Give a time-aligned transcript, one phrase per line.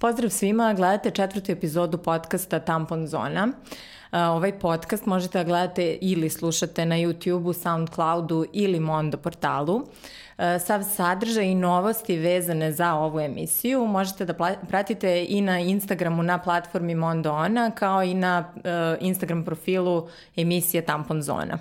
[0.00, 3.48] Pozdrav svima, gledate četvrtu epizodu podcasta Tampon Zona.
[4.12, 9.86] Ovaj podcast možete da gledate ili slušate na YouTube-u, Soundcloudu ili Mondo portalu.
[10.66, 16.38] Sav sadržaj i novosti vezane za ovu emisiju možete da pratite i na Instagramu na
[16.38, 18.52] platformi Mondo Ona, kao i na
[19.00, 21.58] Instagram profilu emisije Tampon Zona.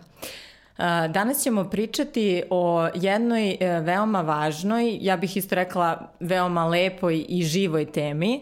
[1.09, 7.43] Danas ćemo pričati o jednoj e, veoma važnoj, ja bih isto rekla veoma lepoj i
[7.43, 8.41] živoj temi.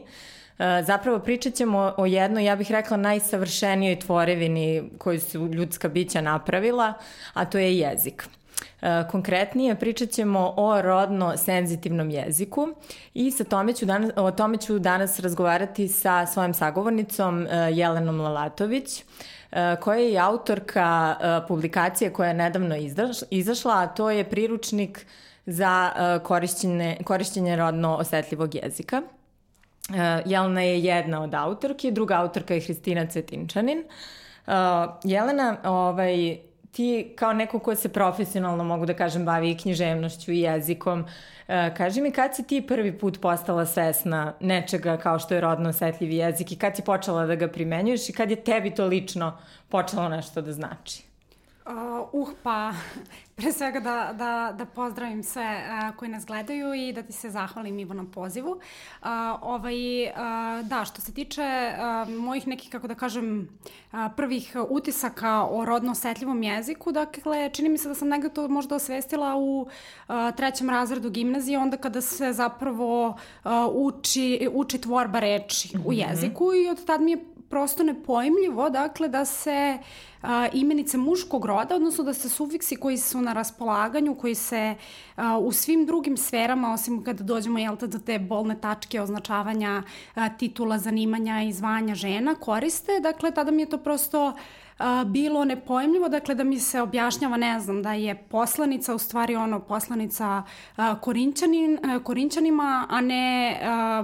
[0.59, 6.21] E, zapravo pričat ćemo o jednoj, ja bih rekla, najsavršenijoj tvorevini koju su ljudska bića
[6.21, 6.93] napravila,
[7.33, 8.27] a to je jezik.
[8.81, 12.67] E, konkretnije pričat ćemo o rodno senzitivnom jeziku
[13.13, 19.03] i sa tome ću danas, o tome ću danas razgovarati sa svojom sagovornicom Jelenom Lalatović.
[19.55, 22.75] E, koja je autorka e, publikacije koja je nedavno
[23.29, 25.05] izašla, a to je priručnik
[25.45, 29.01] za e, korišćenje, korišćenje rodno osetljivog jezika.
[30.25, 33.83] Jelena je jedna od autorki, druga autorka je Hristina Cetinčanin.
[35.03, 36.37] Jelena, ovaj,
[36.75, 41.05] ti kao neko ko se profesionalno, mogu da kažem, bavi i književnošću i jezikom,
[41.47, 45.69] e, kaži mi kad si ti prvi put postala svesna nečega kao što je rodno
[45.69, 49.37] osetljiv jezik i kad si počela da ga primenjuješ i kad je tebi to lično
[49.69, 51.03] počelo nešto da znači?
[51.65, 52.73] Uh, uh, pa
[53.35, 57.29] pre svega da, da, da pozdravim sve uh, koji nas gledaju i da ti se
[57.29, 58.51] zahvalim Ivo na pozivu.
[58.51, 59.07] Uh,
[59.41, 60.11] ovaj, uh,
[60.63, 63.49] da, što se tiče uh, mojih nekih, kako da kažem,
[63.91, 68.47] uh, prvih utisaka o rodno osetljivom jeziku, dakle, čini mi se da sam negde to
[68.47, 75.19] možda osvestila u uh, trećem razredu gimnazije, onda kada se zapravo uh, uči, uči tvorba
[75.19, 75.87] reči mm -hmm.
[75.87, 75.99] u mhm.
[75.99, 79.77] jeziku i od tad mi je prosto nepojmljivo, dakle, da se
[80.21, 84.75] a, imenice muškog roda, odnosno da se sufiksi koji su na raspolaganju, koji se
[85.15, 89.83] a, u svim drugim sferama, osim kada dođemo jel, do te bolne tačke označavanja
[90.15, 94.33] a, titula, zanimanja i zvanja žena, koriste, dakle, tada mi je to prosto
[94.77, 99.35] a, bilo nepojmljivo, dakle da mi se objašnjava, ne znam, da je poslanica u stvari
[99.35, 100.43] ono poslanica
[100.77, 104.03] a, korinčanin, a, korinčanima, a ne a,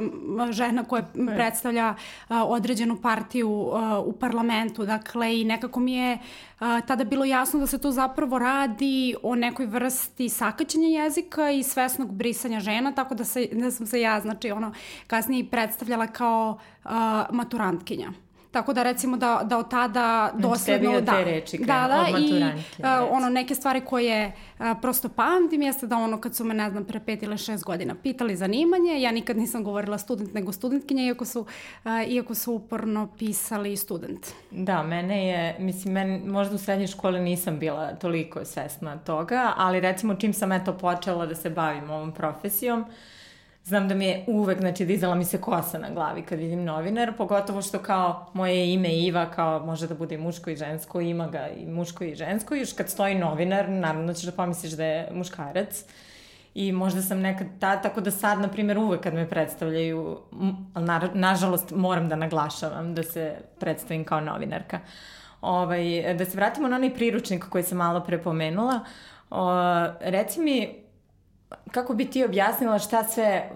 [0.51, 1.03] žena koja
[1.35, 1.95] predstavlja
[2.27, 6.17] a, određenu partiju a, u parlamentu, dakle i nekako mi je
[6.59, 11.63] a, tada bilo jasno da se to zapravo radi o nekoj vrsti sakaćenja jezika i
[11.63, 14.73] svesnog brisanja žena, tako da, se, da sam se ja, znači ono,
[15.07, 18.11] kasnije predstavljala kao a, maturantkinja.
[18.51, 20.89] Tako da recimo da, da od tada dosledno...
[20.89, 22.43] Znači, da, te reči da, da, od i
[22.79, 26.69] uh, ono neke stvari koje uh, prosto pamtim jeste da ono kad su me, ne
[26.69, 31.03] znam, pre pet ili šest godina pitali zanimanje, ja nikad nisam govorila student nego studentkinja,
[31.03, 34.27] iako su, uh, iako su uporno pisali student.
[34.51, 39.79] Da, mene je, mislim, men, možda u srednjoj školi nisam bila toliko svesna toga, ali
[39.79, 42.87] recimo čim sam eto počela da se bavim ovom profesijom, uh,
[43.63, 47.13] Znam da mi je uvek, znači, dizala mi se kosa na glavi kad vidim novinar,
[47.17, 51.27] pogotovo što kao moje ime Iva, kao može da bude i muško i žensko, ima
[51.27, 55.09] ga i muško i žensko, još kad stoji novinar, naravno ćeš da pomisliš da je
[55.11, 55.85] muškarac.
[56.53, 60.17] I možda sam nekad ta, tako da sad, na primjer, uvek kad me predstavljaju,
[60.73, 64.79] ali na, nažalost moram da naglašavam da se predstavim kao novinarka.
[65.41, 68.79] Ovaj, da se vratimo na onaj priručnik koji sam malo prepomenula,
[69.29, 69.51] o,
[70.01, 70.81] reci mi,
[71.71, 73.51] kako bi ti objasnila šta sve,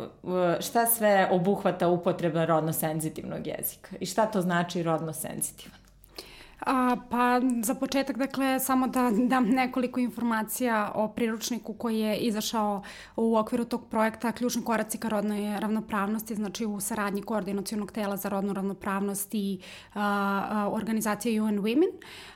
[0.59, 5.84] šta sve obuhvata upotreba rodno senzitivnog jezika i šta to znači rodno senzitivan?
[6.59, 12.83] A, pa za početak, dakle, samo da dam nekoliko informacija o priručniku koji je izašao
[13.15, 18.29] u okviru tog projekta Ključni koraci ka rodnoj ravnopravnosti, znači u saradnji koordinacijonog tela za
[18.29, 19.59] rodnu ravnopravnost i
[19.93, 20.01] a,
[20.49, 21.91] a, organizacije UN Women.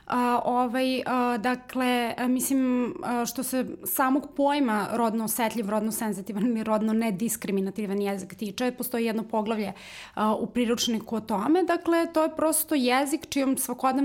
[0.06, 6.64] A, ovaj, a, dakle, mislim, a, što se samog pojma rodno osetljiv, rodno senzitivan ili
[6.64, 9.72] rodno nediskriminativan jezik tiče, postoji jedno poglavlje
[10.14, 11.62] a, u priručniku o tome.
[11.62, 13.58] Dakle, to je prosto jezik čijom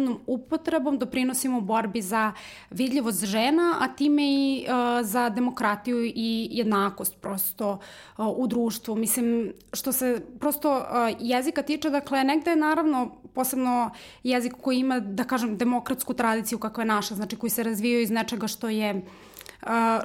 [0.06, 2.34] svakodnevnom upotrebom doprinosimo borbi za
[2.70, 7.80] vidljivost žena, a time i uh, za demokratiju i jednakost prosto
[8.18, 8.96] uh, u društvu.
[8.96, 10.86] Mislim, što se prosto uh,
[11.20, 13.92] jezika tiče, dakle, negde je naravno posebno
[14.24, 18.12] jezik koji ima, da kažem, demokratsku tradiciju kakva je naša, znači koji se razvijaju iz
[18.12, 19.02] nečega što je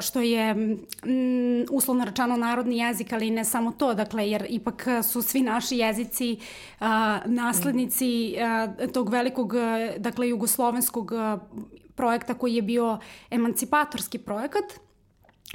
[0.00, 0.76] što je
[1.70, 6.38] uslovno rečano narodni jezik, ali ne samo to, dakle, jer ipak su svi naši jezici
[7.24, 8.34] naslednici
[8.94, 9.54] tog velikog,
[9.98, 11.12] dakle, jugoslovenskog
[11.94, 12.98] projekta koji je bio
[13.30, 14.64] emancipatorski projekat,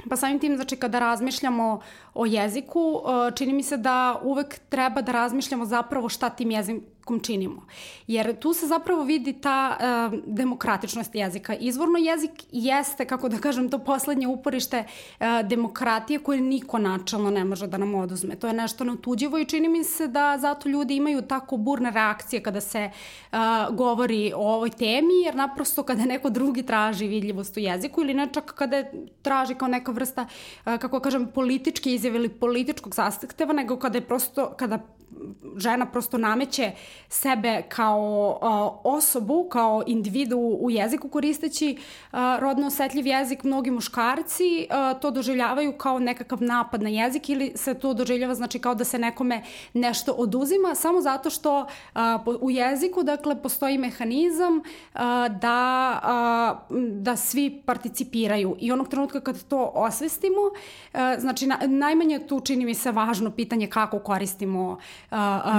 [0.08, 1.80] Pa samim tim, znači, kada razmišljamo
[2.14, 3.02] o jeziku,
[3.34, 7.62] čini mi se da uvek treba da razmišljamo zapravo šta tim jezikom jezikom činimo.
[8.06, 11.54] Jer tu se zapravo vidi ta uh, demokratičnost jezika.
[11.54, 17.44] Izvorno jezik jeste, kako da kažem, to poslednje uporište uh, demokratije koje niko načalno ne
[17.44, 18.36] može da nam oduzme.
[18.36, 22.42] To je nešto natuđivo i čini mi se da zato ljudi imaju tako burne reakcije
[22.42, 22.90] kada se
[23.32, 23.38] uh,
[23.76, 28.28] govori o ovoj temi, jer naprosto kada neko drugi traži vidljivost u jeziku ili ne
[28.32, 28.84] čak kada
[29.22, 30.26] traži kao neka vrsta,
[30.66, 34.78] uh, kako kažem, političke izjave ili političkog zastakteva, nego kada je prosto, kada
[35.56, 36.72] žena prosto nameće
[37.08, 41.76] sebe kao uh, osobu, kao individu u jeziku koristeći
[42.12, 47.52] uh, rodno osetljiv jezik, mnogi muškarci uh, to doživljavaju kao nekakav napad na jezik ili
[47.54, 49.42] se to doživljava znači kao da se nekome
[49.74, 52.00] nešto oduzima samo zato što uh,
[52.40, 55.00] u jeziku dakle postoji mehanizam uh,
[55.40, 56.00] da,
[56.70, 58.56] uh, da svi participiraju.
[58.58, 63.30] I onog trenutka kad to osvestimo uh, znači na, najmanje tu čini mi se važno
[63.30, 64.78] pitanje kako koristimo uh,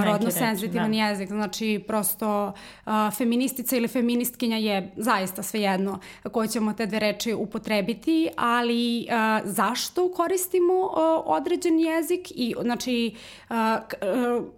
[0.04, 0.96] rodno senzitivan da.
[0.96, 1.28] jezik.
[1.28, 2.52] Znači, prosto
[2.84, 5.98] a, feministica ili feministkinja je zaista svejedno
[6.32, 13.14] koje ćemo te dve reči upotrebiti, ali a, zašto koristimo a, određen jezik i znači
[13.48, 13.80] a,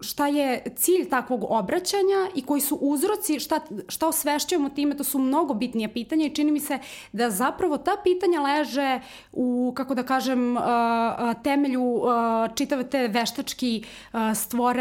[0.01, 5.19] šta je cilj takvog obraćanja i koji su uzroci, šta, šta osvešćujemo time, to su
[5.19, 6.79] mnogo bitnije pitanja i čini mi se
[7.11, 8.99] da zapravo ta pitanja leže
[9.31, 10.57] u, kako da kažem,
[11.43, 12.01] temelju
[12.55, 13.83] čitave te veštački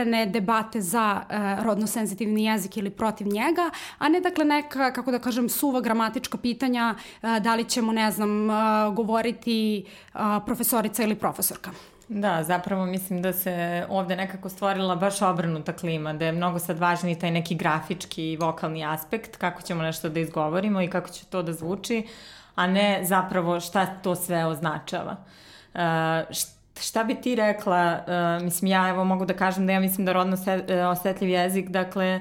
[0.00, 5.10] stvorene debate za uh, rodno senzitivni jezik ili protiv njega, a ne dakle neka, kako
[5.10, 11.02] da kažem, suva gramatička pitanja uh, da li ćemo, ne znam, uh, govoriti uh, profesorica
[11.02, 11.70] ili profesorka.
[12.08, 16.78] Da, zapravo mislim da se ovde nekako stvorila baš obrnuta klima, da je mnogo sad
[16.78, 21.24] važniji taj neki grafički i vokalni aspekt, kako ćemo nešto da izgovorimo i kako će
[21.24, 22.06] to da zvuči,
[22.54, 25.16] a ne zapravo šta to sve označava.
[25.74, 25.80] Uh,
[26.30, 28.00] šta Šta bi ti rekla,
[28.38, 30.36] uh, mislim ja evo mogu da kažem da ja mislim da rodno
[30.68, 32.20] e, osetljiv jezik, dakle,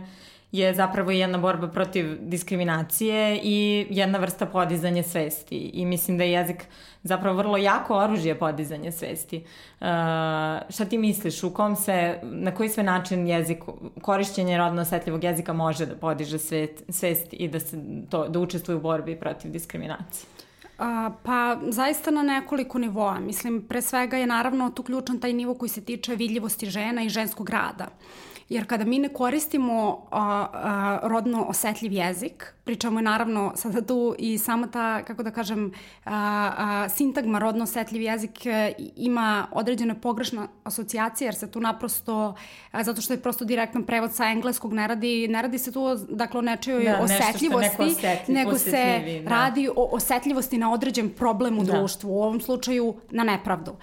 [0.51, 5.57] je zapravo jedna borba protiv diskriminacije i jedna vrsta podizanja svesti.
[5.57, 6.65] I mislim da je jezik
[7.03, 9.37] zapravo vrlo jako oružje podizanja svesti.
[9.37, 9.87] Uh,
[10.69, 13.59] šta ti misliš, u kom se, na koji sve način jezik,
[14.01, 17.77] korišćenje rodno osetljivog jezika može da podiže svet, svest i da, se
[18.09, 20.38] to, da učestvuje u borbi protiv diskriminacije?
[20.79, 23.19] A, pa zaista na nekoliko nivoa.
[23.19, 27.09] Mislim, pre svega je naravno tu ključan taj nivo koji se tiče vidljivosti žena i
[27.09, 27.87] ženskog rada.
[28.49, 34.15] Jer kada mi ne koristimo a, a, rodno osetljiv jezik, pričamo je naravno sada tu
[34.17, 35.71] i sama ta, kako da kažem,
[36.05, 42.35] a, a, sintagma rodno osetljiv jezik e, ima određene pogrešne asocijacije, jer se tu naprosto,
[42.71, 45.95] a, zato što je prosto direktan prevod sa engleskog, ne radi, ne radi se tu
[46.09, 49.29] dakle, o nečoj da, osetljivosti, osjetljiv, nego se da.
[49.29, 51.71] radi o osetljivosti na određen problem u da.
[51.71, 53.75] društvu, u ovom slučaju na nepravdu.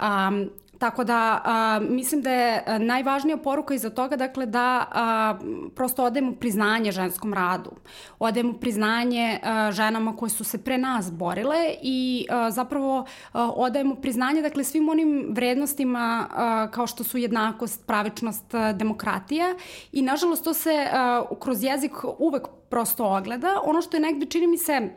[0.00, 0.50] Um,
[0.80, 5.34] Tako da a, mislim da je najvažnija poruka iza toga dakle da a,
[5.74, 7.70] prosto odajemo priznanje ženskom radu.
[8.18, 13.94] Odajemo priznanje a, ženama koje su se pre nas borile i a, zapravo a, odajemo
[13.94, 19.54] priznanje dakle svim onim vrednostima a, kao što su jednakost, pravičnost, a, demokratija
[19.92, 23.60] i nažalost to se a, kroz jezik uvek prosto ogleda.
[23.64, 24.90] Ono što je negde čini mi se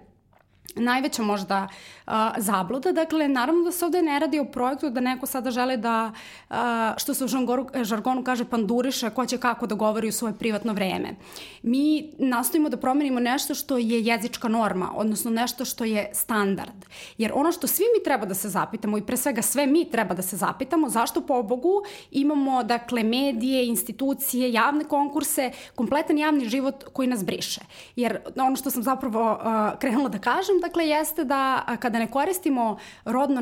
[0.76, 1.68] najveća možda
[2.08, 2.92] uh, zabluda.
[2.92, 6.12] Dakle, naravno da se ovde ne radi o projektu da neko sada žele da,
[6.50, 6.56] uh,
[6.98, 10.74] što se u žargonu, žargonu kaže, panduriše ko će kako da govori u svoje privatno
[10.74, 11.16] vreme.
[11.64, 16.86] Mi nastojimo da promenimo nešto što je jezička norma, odnosno nešto što je standard.
[17.18, 20.16] Jer ono što svi mi treba da se zapitamo i pre svega sve mi treba
[20.16, 26.84] da se zapitamo, zašto po Bogu imamo, dakle, medije, institucije, javne konkurse, kompletan javni život
[26.94, 27.62] koji nas briše.
[27.96, 32.78] Jer ono što sam zapravo uh, krenula da kažem, dakle, jeste da kada ne koristimo
[33.06, 33.42] rodno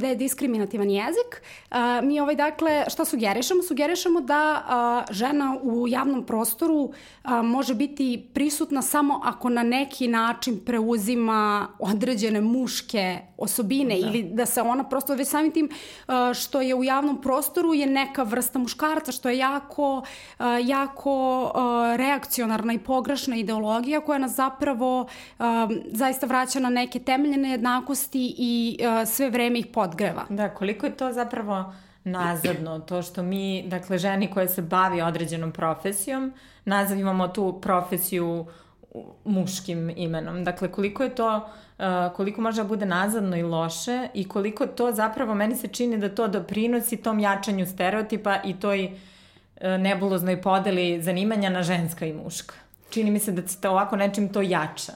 [0.00, 1.42] nediskriminativan jezik,
[2.02, 3.62] mi ovaj, dakle, šta sugerišemo?
[3.62, 6.92] Sugerišemo da žena u javnom prostoru
[7.44, 14.06] može biti prisutna samo ako na neki način preuzima određene muške osobine da.
[14.06, 15.68] ili da se ona prosto već samim tim
[16.34, 20.02] što je u javnom prostoru je neka vrsta muškarca što je jako
[20.62, 21.52] jako
[21.96, 25.06] reakcionarna i pogrešna ideologija koja nas zapravo
[25.92, 30.24] zaista vraća na neke temeljne nejednakosti i uh, sve vreme ih podgreva.
[30.28, 31.72] Da, koliko je to zapravo
[32.04, 36.32] nazadno, to što mi, dakle, ženi koje se bavi određenom profesijom,
[36.64, 38.46] nazivamo tu profesiju
[39.24, 40.44] muškim imenom.
[40.44, 41.84] Dakle, koliko je to, uh,
[42.16, 46.14] koliko može da bude nazadno i loše i koliko to zapravo, meni se čini da
[46.14, 48.90] to doprinosi tom jačanju stereotipa i toj uh,
[49.80, 52.54] nebuloznoj podeli zanimanja na ženska i muška.
[52.90, 54.92] Čini mi se da se to ovako nečim to jača.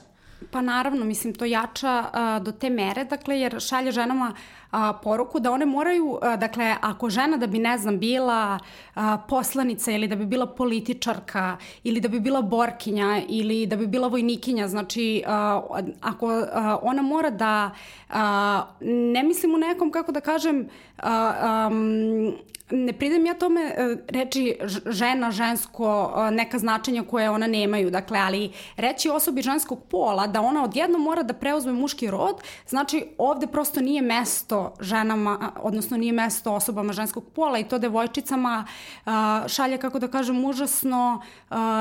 [0.51, 4.33] Pa naravno, mislim, to jača a, do te mere, dakle, jer šalje ženama
[4.71, 8.59] a, poruku da one moraju, a, dakle, ako žena da bi, ne znam, bila
[8.95, 13.87] a, poslanica ili da bi bila političarka ili da bi bila borkinja ili da bi
[13.87, 15.61] bila vojnikinja, znači, a,
[16.01, 17.71] ako a, ona mora da,
[18.09, 21.69] a, ne mislim u nekom, kako da kažem, a, a,
[22.69, 28.19] ne pridem ja tome e, reči žena, žensko, e, neka značenja koje ona nemaju, dakle,
[28.19, 32.35] ali reći osobi ženskog pola da ona odjedno mora da preuzme muški rod,
[32.67, 38.65] znači ovde prosto nije mesto ženama, odnosno nije mesto osobama ženskog pola i to devojčicama
[39.05, 39.09] e,
[39.47, 41.21] šalje, kako da kažem, užasno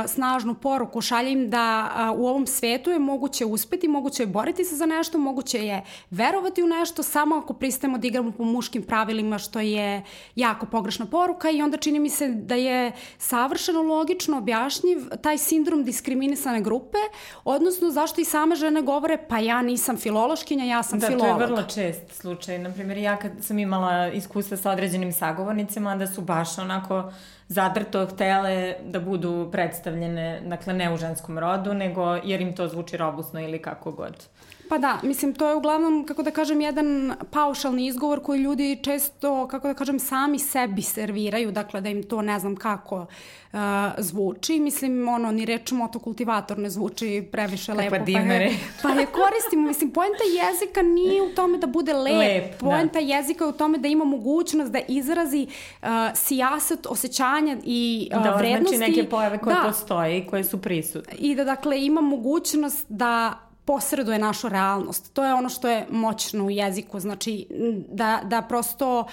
[0.06, 4.76] snažnu poruku, šalje im da u ovom svetu je moguće uspeti, moguće je boriti se
[4.76, 9.38] za nešto, moguće je verovati u nešto samo ako pristajemo da igramo po muškim pravilima,
[9.38, 10.02] što je
[10.34, 15.84] jako pogrešna poruka i onda čini mi se da je savršeno logično objašnjiv taj sindrom
[15.84, 16.98] diskriminisane grupe,
[17.44, 21.26] odnosno zašto i same žene govore pa ja nisam filološkinja, ja sam da, filolog.
[21.26, 22.58] Da, to je vrlo čest slučaj.
[22.58, 27.12] Naprimjer, ja kad sam imala iskustva sa određenim sagovornicima da su baš onako
[27.48, 32.96] zadrto htele da budu predstavljene, dakle ne u ženskom rodu, nego jer im to zvuči
[32.96, 34.26] robusno ili kako god.
[34.68, 39.48] Pa da, mislim, to je uglavnom, kako da kažem, jedan paušalni izgovor koji ljudi često,
[39.48, 42.96] kako da kažem, sami sebi serviraju, dakle da im to ne znam kako
[43.54, 43.58] uh,
[43.98, 44.60] zvuči.
[44.60, 48.04] Mislim, ono, ni reč motokultivator ne zvuči previše Kakva lepo.
[48.04, 48.50] Dimere.
[48.82, 49.66] Pa je, pa je koristimo.
[49.66, 52.18] Mislim, poenta jezika nije u tome da bude lep.
[52.18, 52.58] lep da.
[52.58, 53.06] poenta da.
[53.06, 55.46] jezika je u tome da ima mogućnost da izrazi
[55.82, 58.74] uh, sijaset osjećanja i uh, da, vrednosti.
[58.74, 59.62] Da, znači neke pojave koje da.
[59.66, 61.14] postoje i koje su prisutne.
[61.18, 65.12] I da, dakle, ima mogućnost da posreduje našu realnost.
[65.12, 67.46] To je ono što je moćno u jeziku, znači
[67.88, 69.06] da, da prosto uh,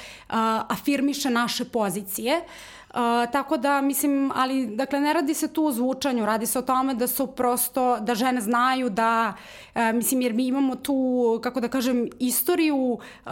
[0.70, 2.38] afirmiše naše pozicije.
[2.38, 6.60] Uh, Uh, tako da, mislim, ali, dakle, ne radi se tu o zvučanju, radi se
[6.60, 9.34] o tome da su prosto, da žene znaju da,
[9.76, 13.32] uh, mislim, jer mi imamo tu, kako da kažem, istoriju uh,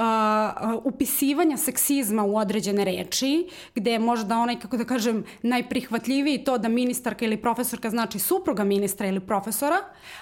[0.83, 6.67] upisivanja seksizma u određene reči, gde je možda onaj, kako da kažem, najprihvatljiviji to da
[6.67, 9.77] ministarka ili profesorka znači supruga ministra ili profesora,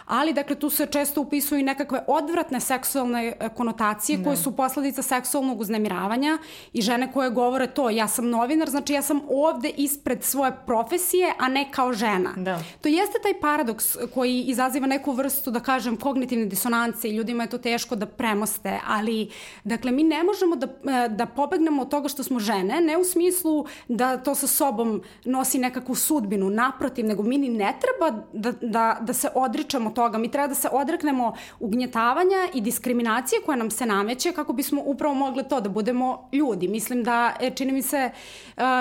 [0.06, 4.24] ali, dakle, tu se često upisuju i nekakve odvratne seksualne konotacije ne.
[4.24, 4.42] koje da.
[4.42, 6.38] su posledica seksualnog uznemiravanja
[6.74, 11.34] i žene koje govore to, ja sam novinar, znači ja sam ovde ispred svoje profesije,
[11.40, 12.34] a ne kao žena.
[12.36, 12.60] Da.
[12.82, 17.50] To jeste taj paradoks koji izaziva neku vrstu, da kažem, kognitivne disonance i ljudima je
[17.50, 19.30] to teško da premoste, ali,
[19.64, 20.68] dakle, mi ne možemo da,
[21.08, 25.60] da pobegnemo od toga što smo žene, ne u smislu da to sa sobom nosi
[25.60, 30.32] nekakvu sudbinu, naprotiv, nego mi ni ne treba da, da, da se odričamo toga, mi
[30.32, 35.44] treba da se odreknemo ugnjetavanja i diskriminacije koja nam se nameće kako bismo upravo mogli
[35.50, 36.68] to da budemo ljudi.
[36.68, 38.10] Mislim da, e, čini mi se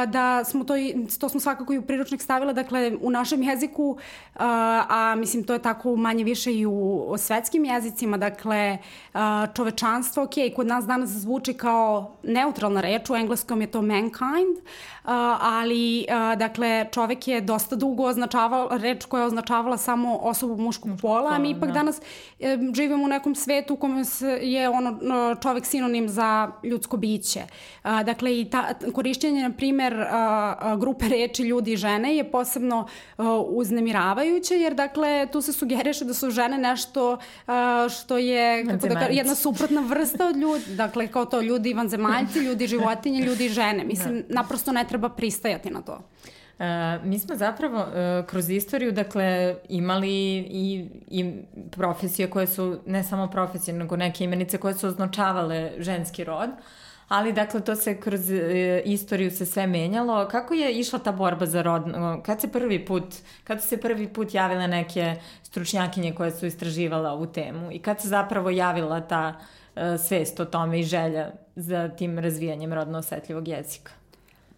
[0.07, 0.75] da smo to,
[1.21, 3.97] to smo svakako i u priručnik stavila, dakle u našem jeziku,
[4.35, 8.78] a, a mislim to je tako manje više i u svetskim jezicima, dakle
[9.14, 14.57] a, čovečanstvo, ok, kod nas danas zvuči kao neutralna reč, u engleskom je to mankind,
[15.05, 20.57] a, ali a, dakle čovek je dosta dugo označavala, reč koja je označavala samo osobu
[20.62, 21.75] muškog pola, a mi ipak da.
[21.75, 22.00] danas
[22.40, 24.02] e, živimo u nekom svetu u kome
[24.40, 24.99] je ono
[25.43, 27.40] čovek sinonim za ljudsko biće.
[27.83, 30.07] A, dakle i ta, korišćenje, na primer, a,
[30.78, 36.14] grupe reči ljudi i žene je posebno a, uznemiravajuće, jer dakle tu se sugeriše da
[36.14, 41.25] su žene nešto a, što je kako da, jedna suprotna vrsta od ljudi, dakle kao
[41.25, 43.85] to ljudi vanzemaljci, ljudi životinje, ljudi žene.
[43.85, 44.35] Mislim, da.
[44.35, 46.00] naprosto ne treba pristajati na to.
[46.59, 46.64] Uh,
[47.04, 51.33] mi smo zapravo uh, kroz istoriju dakle imali i, i
[51.71, 56.50] profesije koje su ne samo profesije nego neke imenice koje su označavale ženski rod
[57.09, 60.29] ali dakle to se kroz e, istoriju se sve menjalo.
[60.29, 61.83] Kako je išla ta borba za rod?
[62.23, 63.05] Kad se prvi put,
[63.45, 68.09] kad se prvi put javile neke stručnjakinje koje su istraživala ovu temu i kad se
[68.09, 69.35] zapravo javila ta
[69.77, 73.93] e, svest o tome i želja za tim razvijanjem rodno osetljivog jezika?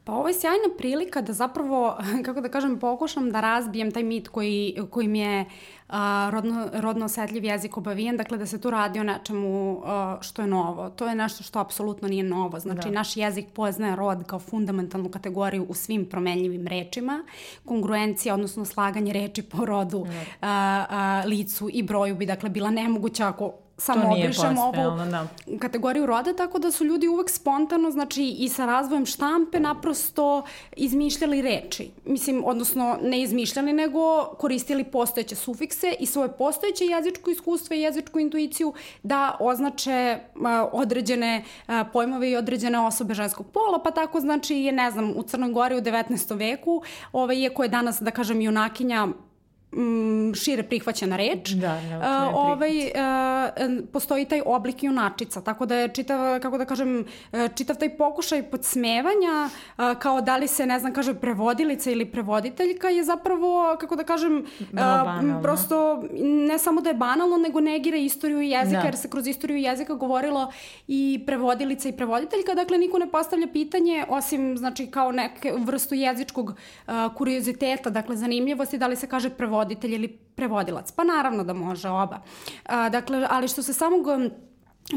[0.08, 4.28] Pa ovo je sjajna prilika da zapravo, kako da kažem, pokušam da razbijem taj mit
[4.28, 5.44] koji, koji mi je
[5.88, 10.42] a, rodno, rodno osetljiv jezik obavijen, dakle da se tu radi o nečemu a, što
[10.42, 10.90] je novo.
[10.90, 12.60] To je nešto što apsolutno nije novo.
[12.60, 12.94] Znači, da.
[12.94, 17.24] naš jezik poznaje rod kao fundamentalnu kategoriju u svim promenljivim rečima.
[17.64, 20.48] Kongruencija, odnosno slaganje reči po rodu, da.
[20.48, 25.26] a, a, licu i broju bi dakle bila nemoguća ako samo obrišemo ovu da.
[25.58, 30.42] kategoriju roda, tako da su ljudi uvek spontano, znači i sa razvojem štampe naprosto
[30.76, 31.90] izmišljali reči.
[32.04, 38.18] Mislim, odnosno ne izmišljali, nego koristili postojeće sufikse i svoje postojeće jezičko iskustvo i jezičku
[38.18, 40.42] intuiciju da označe uh,
[40.72, 45.22] određene uh, pojmove i određene osobe ženskog pola, pa tako znači je, ne znam, u
[45.22, 46.38] Crnoj Gori u 19.
[46.38, 46.82] veku,
[47.12, 49.08] ovaj, iako je danas, da kažem, junakinja
[49.78, 51.50] m, šire prihvaćena reč.
[51.50, 52.72] Da, uh, ovaj,
[53.92, 57.04] postoji taj oblik junačica, tako da je čitav, kako da kažem,
[57.56, 59.48] čitav taj pokušaj podsmevanja,
[59.98, 64.46] kao da li se, ne znam, kaže prevodilica ili prevoditeljka je zapravo, kako da kažem,
[64.60, 66.02] uh, prosto
[66.48, 68.86] ne samo da je banalno, nego negira istoriju jezika, da.
[68.86, 70.52] jer se kroz istoriju jezika govorilo
[70.88, 76.54] i prevodilica i prevoditeljka, dakle niko ne postavlja pitanje, osim, znači, kao neke vrstu jezičkog
[77.14, 79.30] kurioziteta, dakle zanimljivosti, da li se kaže
[79.68, 80.92] prevoditelj ili prevodilac.
[80.92, 82.20] Pa naravno da može oba.
[82.64, 84.30] A, dakle, ali što se samog um,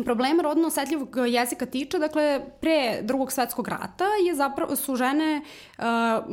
[0.04, 5.42] problema rodno osetljivog jezika tiče, dakle, pre drugog svetskog rata je zapravo, su žene,
[5.78, 5.84] uh,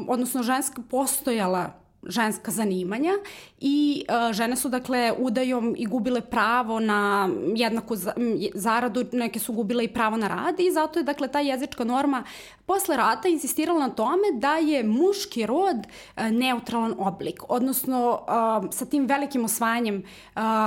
[0.09, 1.73] odnosno ženska postojala
[2.07, 3.13] ženska zanimanja
[3.61, 7.95] i uh, žene su dakle udajom i gubile pravo na jednaku
[8.55, 12.25] zaradu, neke su gubile i pravo na rad i zato je dakle ta jezička norma
[12.67, 18.87] posle rata insistirala na tome da je muški rod uh, neutralan oblik, odnosno uh, sa
[18.87, 20.03] tim velikim osvajanjem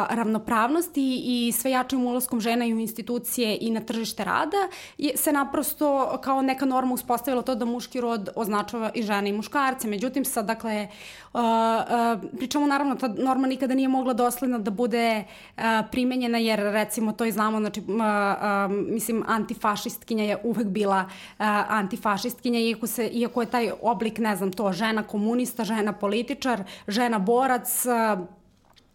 [0.09, 4.57] ravnopravnosti i sve jačim ulazkom žena i u institucije i na tržište rada
[4.97, 9.33] je, se naprosto kao neka norma uspostavila to da muški rod označava i žene i
[9.33, 9.87] muškarce.
[9.87, 10.87] Međutim, sad dakle
[11.33, 15.23] Uh, uh, pričamo naravno, ta norma nikada nije mogla dosledno da bude
[15.57, 20.99] uh, primenjena jer recimo to i znamo, znači uh, uh, mislim antifašistkinja je uvek bila
[20.99, 26.63] uh, antifašistkinja iako, se, iako je taj oblik, ne znam to, žena komunista, žena političar,
[26.87, 28.25] žena borac, uh,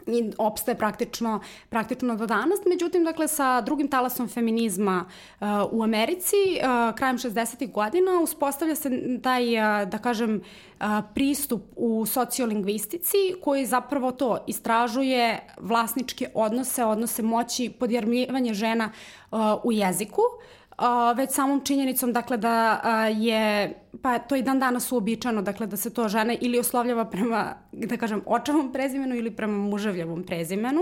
[0.06, 2.58] i opstaje praktično, praktično do danas.
[2.66, 5.04] Međutim, dakle, sa drugim talasom feminizma
[5.40, 7.72] uh, u Americi, uh, krajem 60.
[7.72, 8.90] godina, uspostavlja se
[9.22, 10.40] taj, uh, da kažem,
[10.80, 18.90] uh, pristup u sociolingvistici koji zapravo to istražuje vlasničke odnose, odnose moći, podjarmljivanje žena
[19.30, 20.20] uh, u jeziku.
[20.20, 20.56] Uh,
[21.16, 25.76] već samom činjenicom dakle da uh, je pa to i dan danas uobičajeno dakle da
[25.76, 30.80] se to žene ili oslovljava prema da kažem očevom prezimenu ili prema muževljevom prezimenu.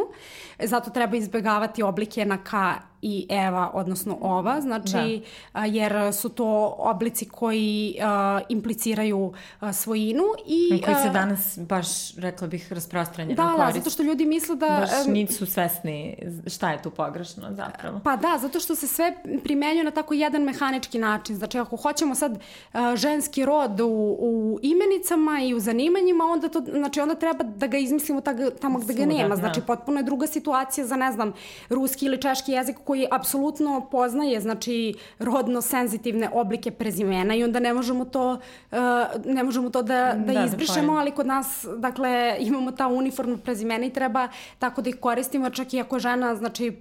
[0.58, 2.74] Zato treba izbegavati oblike na ka
[3.06, 5.22] i Eva, odnosno ova, znači,
[5.54, 5.64] da.
[5.64, 9.18] jer su to oblici koji uh, impliciraju
[9.60, 10.82] uh, svojinu i...
[10.82, 13.74] Koji se danas baš, rekla bih, rasprostranjeno da, korist.
[13.74, 14.66] Da, zato što ljudi misle da...
[14.66, 18.00] Baš nisu svesni šta je tu pogrešno zapravo.
[18.04, 21.36] Pa da, zato što se sve primenjuje na tako jedan mehanički način.
[21.36, 26.60] Znači, ako hoćemo sad uh, ženski rod u, u imenicama i u zanimanjima, onda, to,
[26.60, 28.20] znači, onda treba da ga izmislimo
[28.60, 29.36] tamo gde ga nema.
[29.36, 29.66] Znači, da.
[29.66, 31.32] potpuno je druga situacija za, ne znam,
[31.68, 37.74] ruski ili češki jezik koji apsolutno poznaje znači rodno senzitivne oblike prezimena i onda ne
[37.74, 38.78] možemo to uh,
[39.24, 43.86] ne možemo to da da, da izbrišemo, ali kod nas dakle imamo ta uniformna prezimena
[43.86, 44.28] i treba
[44.58, 46.72] tako da ih koristimo čak i ako žena znači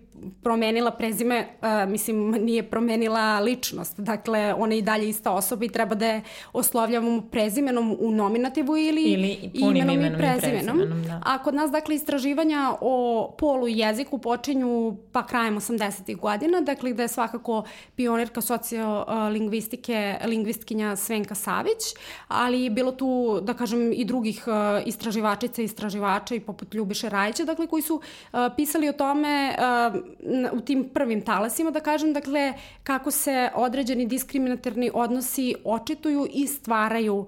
[0.44, 4.00] promenila prezime, uh, mislim, nije promenila ličnost.
[4.00, 6.22] Dakle, ona je i dalje ista osoba i treba da je
[6.54, 10.78] oslovljavamo prezimenom u nominativu ili, ili imenom, imenom i prezimenom.
[10.78, 11.22] I prezimenom da.
[11.26, 16.03] A kod nas, dakle, istraživanja o polu i jeziku počinju pa krajem 80.
[16.12, 17.64] godina, dakle, da je svakako
[17.96, 21.84] pionirka sociolingvistike, lingvistkinja Svenka Savić,
[22.28, 27.10] ali je bilo tu, da kažem, i drugih uh, istraživačica i istraživača i poput Ljubiše
[27.10, 32.14] Rajića, dakle, koji su uh, pisali o tome uh, u tim prvim talasima, da kažem,
[32.14, 37.26] dakle, kako se određeni diskriminatorni odnosi očituju i stvaraju,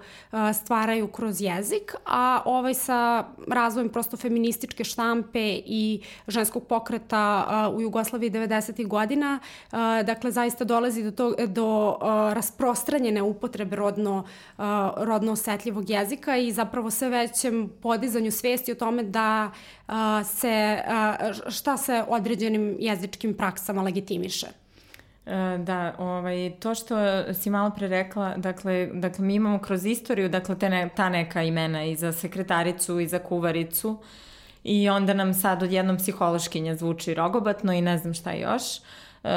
[0.54, 8.32] stvaraju kroz jezik, a ovaj sa razvojem prosto feminističke štampe i ženskog pokreta u Jugoslaviji
[8.32, 8.65] 90.
[8.84, 9.40] godina,
[10.06, 11.98] dakle, zaista dolazi do, to, do
[12.34, 14.24] rasprostranjene upotrebe rodno,
[14.98, 19.52] rodno osetljivog jezika i zapravo sve većem podizanju svesti o tome da
[20.26, 20.84] se,
[21.50, 24.48] šta se određenim jezičkim praksama legitimiše.
[25.26, 26.96] E, da, ovaj, to što
[27.34, 31.44] si malo pre rekla, dakle, dakle mi imamo kroz istoriju dakle, te ne, ta neka
[31.44, 33.98] imena i za sekretaricu i za kuvaricu
[34.66, 38.64] i onda nam sad odjednom psihološkinja zvuči rogobatno i ne znam šta još.
[39.24, 39.32] Uh,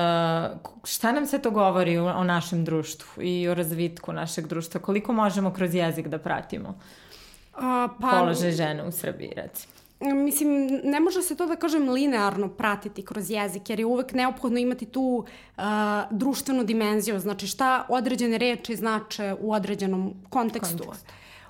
[0.84, 4.80] šta nam se to govori o, o našem društvu i o razvitku našeg društva?
[4.80, 7.62] Koliko možemo kroz jezik da pratimo uh,
[8.00, 9.72] pa, položaj žene u Srbiji, recimo?
[10.00, 14.58] Mislim, ne može se to da kažem linearno pratiti kroz jezik, jer je uvek neophodno
[14.58, 15.64] imati tu uh,
[16.10, 20.84] društvenu dimenziju, znači šta određene reči znače u određenom kontekstu.
[20.84, 21.06] Kontekst.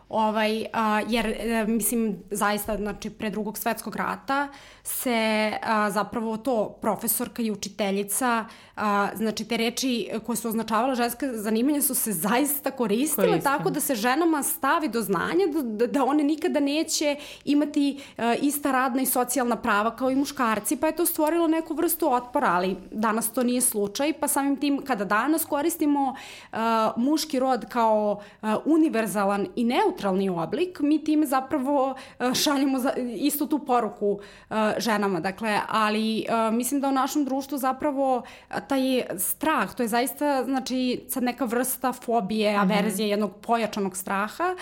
[0.08, 4.48] Ovaj, a, jer, e, mislim, zaista, znači, pre drugog svetskog rata
[4.82, 8.44] se a, zapravo to profesorka i učiteljica,
[8.76, 13.52] a, znači, te reči koje su označavala ženske zanimanja su se zaista koristile Koristim.
[13.52, 18.72] tako da se ženama stavi do znanja da, da one nikada neće imati a, ista
[18.72, 22.76] radna i socijalna prava kao i muškarci, pa je to stvorilo neku vrstu otpora, ali
[22.90, 26.14] danas to nije slučaj, pa samim tim kada danas koristimo
[26.52, 32.78] a, muški rod kao a, univerzalan i neutralan neutralni oblik, mi time zapravo uh, šaljemo
[32.78, 35.20] za, istu tu poruku uh, ženama.
[35.20, 38.22] Dakle, ali uh, mislim da u našem društvu zapravo
[38.68, 42.60] taj strah, to je zaista znači sad neka vrsta fobije, mhm.
[42.60, 43.12] averzije, mm -hmm.
[43.12, 44.56] jednog pojačanog straha,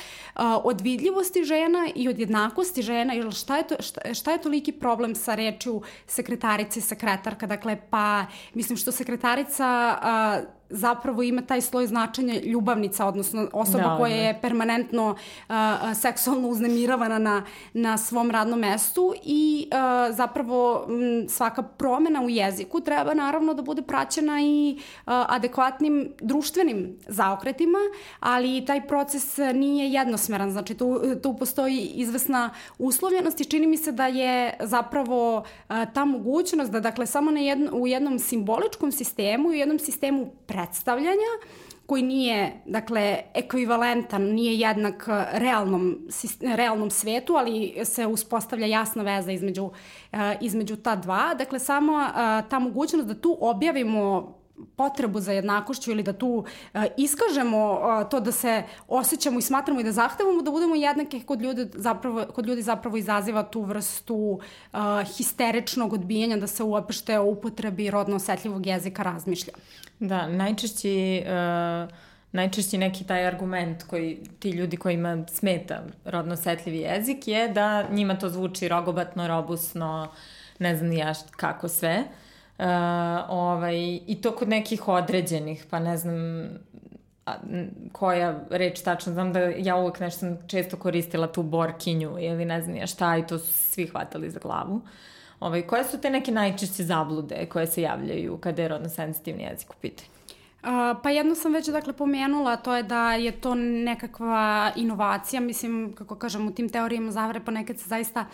[0.65, 4.73] od vidljivosti žena i od jednakosti žena, ili šta je, to, šta, šta je toliki
[4.73, 9.99] problem sa rečju sekretarice i sekretarka, dakle, pa mislim što sekretarica
[10.71, 14.23] zapravo ima taj sloj značenja ljubavnica, odnosno osoba da, koja da.
[14.23, 15.11] je permanentno
[15.49, 15.55] uh,
[15.95, 22.81] seksualno uznemiravana na, na svom radnom mestu i uh, zapravo m, svaka promena u jeziku
[22.81, 27.79] treba naravno da bude praćena i uh, adekvatnim društvenim zaokretima,
[28.21, 33.93] ali taj proces nije jednosmeran, znači tu, tu postoji izvesna uslovljenost i čini mi se
[33.93, 39.49] da je zapravo uh, ta mogućnost da dakle samo na jedno, u jednom simboličkom sistemu
[39.49, 41.33] i u jednom sistemu predstavljanja
[41.87, 45.99] koji nije, dakle, ekvivalentan, nije jednak realnom,
[46.41, 49.71] realnom svetu, ali se uspostavlja jasna veza između,
[50.41, 51.35] između ta dva.
[51.35, 52.07] Dakle, samo
[52.51, 54.35] ta mogućnost da tu objavimo
[54.77, 56.45] potrebu za jednakošću ili da tu
[56.97, 61.67] iskažemo to da se osjećamo i smatramo i da zahtevamo da budemo jednake kod ljudi
[61.75, 64.41] zapravo, kod ljudi zapravo izaziva tu vrstu
[65.17, 69.53] histeričnog odbijanja da se uopšte o upotrebi rodno osetljivog jezika razmišlja.
[70.01, 71.95] Da, najčešći uh,
[72.33, 78.19] najčešći neki taj argument koji ti ljudi kojima smeta rodno osetljivi jezik je da njima
[78.19, 80.09] to zvuči rogobatno, robusno,
[80.59, 81.99] ne znam ja kako sve.
[81.99, 82.07] Uh,
[82.59, 82.65] Uh,
[83.29, 86.15] ovaj, I to kod nekih određenih, pa ne znam
[87.27, 87.35] a,
[87.93, 92.63] koja reč tačno, znam da ja uvek nešto sam često koristila tu borkinju ili ne
[92.63, 94.81] znam ja šta i to su svi hvatali za glavu.
[95.41, 99.71] Ovaj, koje su te neke najčešće zablude koje se javljaju kada je rodno sensitivni jezik
[99.71, 100.11] u pitanju?
[101.03, 106.15] Pa jedno sam već dakle pomenula, to je da je to nekakva inovacija, mislim, kako
[106.15, 108.27] kažem, u tim teorijama zavere ponekad se zaista uh,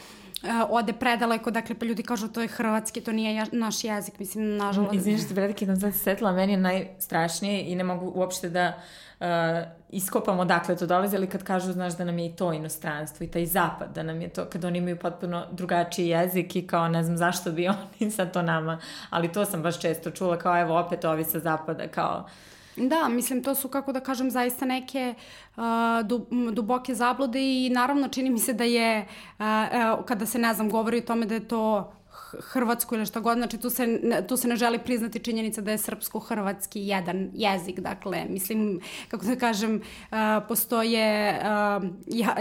[0.70, 4.56] ode predaleko, dakle pa ljudi kažu to je hrvatski, to nije ja, naš jezik, mislim,
[4.56, 4.94] nažalost.
[4.94, 8.72] Izvini što se sam sad setila, meni je najstrašnije i ne mogu uopšte da
[9.20, 9.26] uh,
[9.88, 13.30] iskopamo dakle to dolazi, ali kad kažu, znaš, da nam je i to inostranstvo i
[13.30, 17.02] taj zapad, da nam je to, kad oni imaju potpuno drugačiji jezik i kao, ne
[17.02, 17.68] znam zašto bi
[18.00, 18.78] oni sad to nama,
[19.10, 22.26] ali to sam baš često čula, kao evo opet ovi sa zapada, kao,
[22.76, 25.14] Da, mislim, to su, kako da kažem, zaista neke
[25.56, 25.62] uh,
[26.52, 29.06] duboke zablude i naravno čini mi se da je,
[29.38, 29.44] uh,
[30.04, 31.92] kada se, ne znam, govori o tome da je to
[32.40, 35.78] hrvatsku ili šta god, znači tu se, tu se ne želi priznati činjenica da je
[35.78, 39.80] srpsko-hrvatski jedan jezik, dakle, mislim, kako da kažem,
[40.48, 41.38] postoje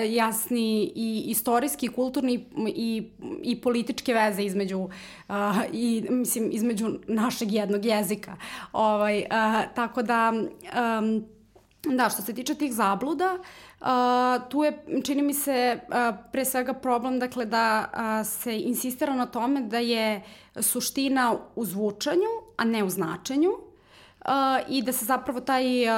[0.10, 3.10] jasni i istorijski, kulturni i,
[3.44, 4.90] i političke veze između
[5.74, 8.36] i, mislim, između našeg jednog jezika.
[8.74, 9.24] Ovaj,
[9.76, 10.34] tako da,
[11.84, 13.38] da, što se tiče tih zabluda,
[14.50, 15.80] tu je, čini mi se,
[16.32, 17.90] pre svega problem dakle, da
[18.26, 20.22] se insistira na tome da je
[20.60, 23.52] suština u zvučanju, a ne u značenju
[24.68, 25.94] i da se zapravo taj, uh,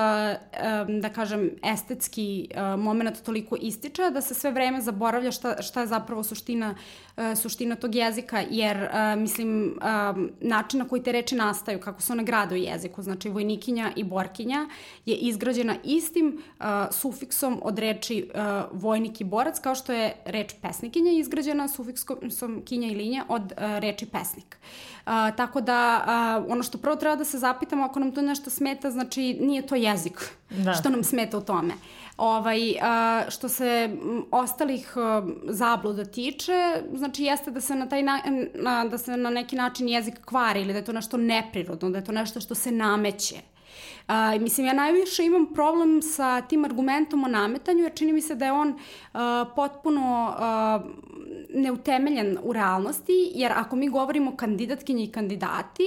[0.88, 5.82] um, da kažem, estetski uh, moment toliko ističe da se sve vreme zaboravlja šta, šta
[5.82, 6.76] je zapravo suština,
[7.18, 12.02] uh, suština tog jezika, jer, uh, mislim, uh, način na koji te reči nastaju, kako
[12.02, 14.68] se one grade u jeziku, znači vojnikinja i borkinja,
[15.06, 20.54] je izgrađena istim uh, sufiksom od reči uh, vojnik i borac, kao što je reč
[20.62, 24.58] pesnikinja izgrađena sufiksom kinja i linja od uh, reči pesnik.
[25.03, 25.03] Uh,
[25.38, 26.06] tako da
[26.46, 29.68] uh, ono što prvo treba da se zapitamo ako nam to nešto smeta, znači nije
[29.68, 30.74] to jezik da.
[30.74, 31.74] što nam smeta u tome.
[32.18, 33.90] Ovaj, a, što se
[34.32, 38.22] ostalih a, zabluda tiče, znači jeste da se na taj na,
[38.54, 41.98] na, da se na neki način jezik kvari ili da je to nešto neprirodno, da
[41.98, 43.36] je to nešto što se nameće.
[44.08, 48.36] A, mislim, ja najviše imam problem sa tim argumentom o nametanju, jer čini mi se
[48.36, 48.80] da je on
[49.14, 50.80] a, potpuno a,
[51.50, 55.84] neutemeljen u realnosti, jer ako mi govorimo kandidatkinje i kandidati,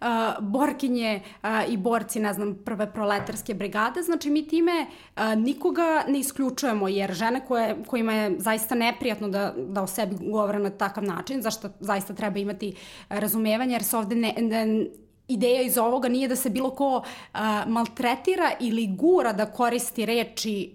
[0.00, 0.06] uh,
[0.40, 6.18] borkinje uh, i borci, ne znam, prve proletarske brigade, znači mi time uh, nikoga ne
[6.18, 11.04] isključujemo, jer žene koje, kojima je zaista neprijatno da, da o sebi govore na takav
[11.04, 12.74] način, zašto zaista treba imati
[13.08, 14.86] razumevanje, jer se ovde ne, ne
[15.28, 20.72] ideja iz ovoga nije da se bilo ko uh, maltretira ili gura da koristi reči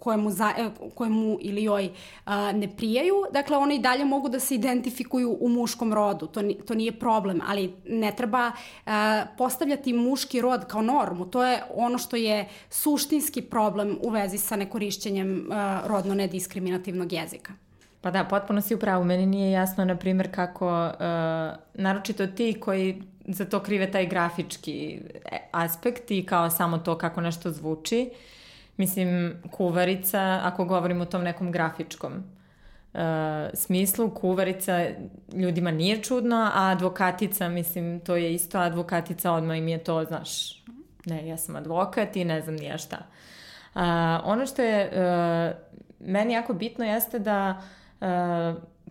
[0.00, 3.14] koje mu, za, e, koje mu ili joj uh, ne prijaju.
[3.32, 7.40] Dakle, one i dalje mogu da se identifikuju u muškom rodu, to, to nije problem,
[7.46, 8.92] ali ne treba uh,
[9.38, 11.26] postavljati muški rod kao normu.
[11.26, 17.52] To je ono što je suštinski problem u vezi sa nekorišćenjem uh, rodno nediskriminativnog jezika.
[18.00, 19.04] Pa da, potpuno si upravo.
[19.04, 20.92] Meni nije jasno, na primjer, kako, uh,
[21.74, 25.00] naročito ti koji za to krive taj grafički
[25.52, 28.10] aspekt i kao samo to kako nešto zvuči.
[28.76, 33.00] Mislim, kuvarica, ako govorimo o tom nekom grafičkom uh,
[33.54, 34.86] smislu, kuvarica
[35.32, 40.62] ljudima nije čudno, a advokatica, mislim, to je isto advokatica, odmah im je to, znaš,
[41.06, 42.98] ne, ja sam advokat i ne znam nija šta.
[43.74, 43.80] Uh,
[44.24, 45.56] ono što je uh,
[46.08, 47.62] meni jako bitno jeste da
[48.00, 48.06] uh,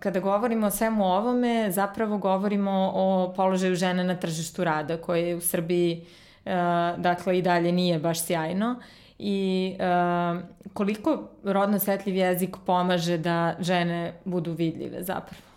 [0.03, 5.41] kada govorimo o svemu ovome, zapravo govorimo o položaju žene na tržištu rada, koje u
[5.41, 6.01] Srbiji
[6.45, 6.51] uh,
[6.97, 8.75] dakle i dalje nije baš sjajno
[9.19, 10.41] i uh,
[10.73, 15.52] koliko rodno setljiv jezik pomaže da žene budu vidljive zapravo?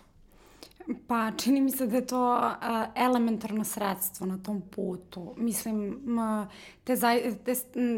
[1.07, 2.53] Pa čini mi se da je to uh,
[2.95, 5.33] elementarno sredstvo na tom putu.
[5.37, 5.99] Mislim,
[6.83, 7.55] te, zaj, te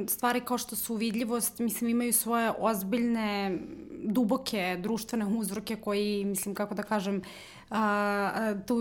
[0.07, 3.57] stvari kao što su vidljivost, mislim, imaju svoje ozbiljne,
[4.03, 7.21] duboke društvene uzroke koji, mislim, kako da kažem,
[7.69, 8.77] a, tu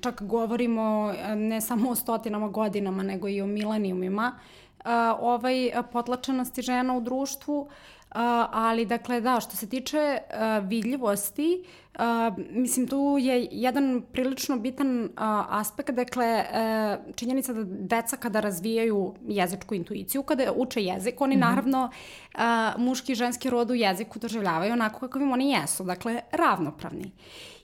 [0.00, 4.38] čak govorimo ne samo o stotinama godinama, nego i o milenijumima,
[4.84, 7.68] a, ovaj potlačenosti žena u društvu,
[8.10, 15.08] ali dakle da, što se tiče a, vidljivosti, a, mislim tu je jedan prilično bitan
[15.16, 21.36] a, aspekt, dakle a, činjenica da deca kada razvijaju jezičku intuiciju, kada uče jezik, oni
[21.36, 21.48] mm -hmm.
[21.48, 21.90] naravno
[22.34, 27.12] a, muški i ženski rod u jeziku doživljavaju onako kako im oni jesu, dakle ravnopravni.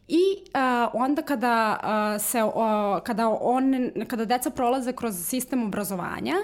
[0.08, 2.52] I uh, onda kada uh, se uh,
[3.04, 6.34] kada on kada deca prolaze kroz sistem obrazovanja,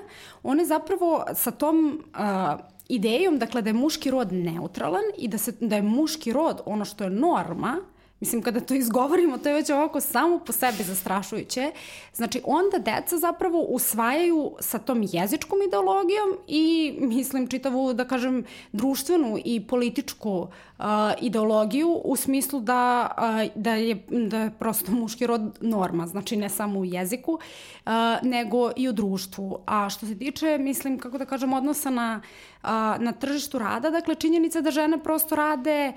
[0.42, 2.60] one zapravo sa tom uh,
[2.90, 6.84] idejom dakle da je muški rod neutralan i da se da je muški rod ono
[6.84, 7.76] što je norma,
[8.20, 11.72] Mislim, kada to izgovorimo, to je već ovako samo po sebi zastrašujuće.
[12.14, 19.38] Znači, onda deca zapravo usvajaju sa tom jezičkom ideologijom i, mislim, čitavu, da kažem, društvenu
[19.44, 20.84] i političku uh,
[21.20, 26.48] ideologiju u smislu da, uh, da, je, da je prosto muški rod norma, znači ne
[26.48, 29.58] samo u jeziku, uh, nego i u društvu.
[29.66, 32.20] A što se tiče, mislim, kako da kažem, odnosa na
[32.98, 35.92] na tržištu rada, dakle činjenica da žene prosto rade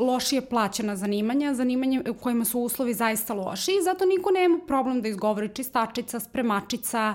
[0.00, 5.02] lošije plaćena zanimanja, zanimanja u kojima su uslovi zaista loši i zato niko nema problem
[5.02, 7.14] da izgovori čistačica, spremačica,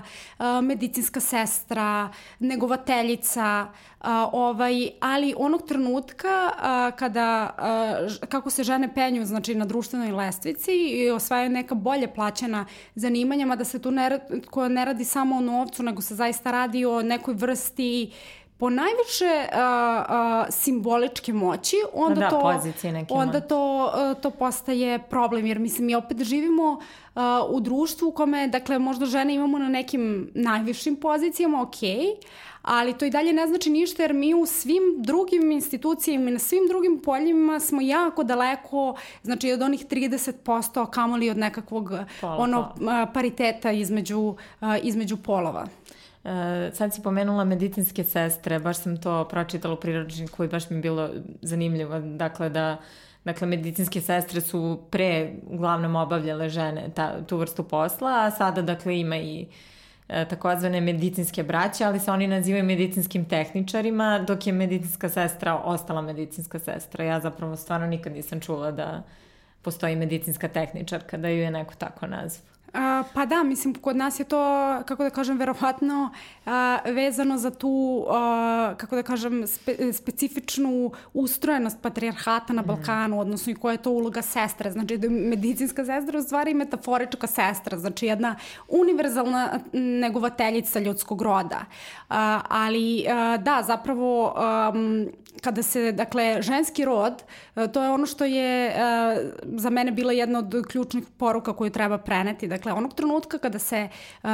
[0.62, 2.08] medicinska sestra,
[2.38, 3.68] negovateljica,
[4.00, 10.12] a, ovaj, ali onog trenutka a, kada, a, kako se žene penju znači, na društvenoj
[10.12, 15.36] lestvici i osvajaju neka bolje plaćena zanimanja, da se tu ne, koja ne radi samo
[15.36, 18.10] o novcu, nego se zaista radi o nekoj vrsti
[18.58, 24.98] po najviše uh, uh, simboličke moći, onda da, to pozicije onda to uh, to postaje
[24.98, 29.58] problem jer mislim mi opet živimo uh, u društvu u kome dakle možda žene imamo
[29.58, 32.14] na nekim najvišim pozicijama, okej, okay,
[32.68, 36.38] ali to i dalje ne znači ništa jer mi u svim drugim institucijama i na
[36.38, 42.36] svim drugim poljima smo jako daleko, znači od onih 30%, a kamoli od nekakvog Pola,
[42.36, 42.74] ono,
[43.14, 44.36] pariteta između,
[44.82, 45.66] između polova.
[46.24, 46.30] Uh,
[46.74, 50.82] sad si pomenula medicinske sestre, baš sam to pročitala u priročniku i baš mi je
[50.82, 51.10] bilo
[51.42, 52.76] zanimljivo, dakle da
[53.24, 59.00] Dakle, medicinske sestre su pre uglavnom obavljale žene ta, tu vrstu posla, a sada, dakle,
[59.00, 59.46] ima i e,
[60.08, 66.58] takozvane medicinske braće, ali se oni nazivaju medicinskim tehničarima, dok je medicinska sestra ostala medicinska
[66.58, 67.04] sestra.
[67.04, 69.02] Ja zapravo stvarno nikad nisam čula da
[69.62, 72.57] postoji medicinska tehničarka, da ju je neko tako nazva.
[72.72, 74.38] A, pa da, mislim, kod nas je to,
[74.86, 76.10] kako da kažem, verovatno
[76.46, 82.68] a, vezano za tu, a, kako da kažem, spe, specifičnu ustrojenost patrijarhata na mhm.
[82.68, 83.18] Balkanu, mm.
[83.18, 84.70] odnosno i koja je to uloga sestre.
[84.70, 88.36] Znači, da medicinska sestra u stvari metaforička sestra, znači jedna
[88.68, 91.64] univerzalna negovateljica ljudskog roda.
[92.08, 94.72] A, ali, a, da, zapravo, a,
[95.40, 97.22] kada se, dakle, ženski rod,
[97.72, 98.74] to je ono što je
[99.42, 103.88] za mene bila jedna od ključnih poruka koju treba preneti, Dakle, onog trenutka kada se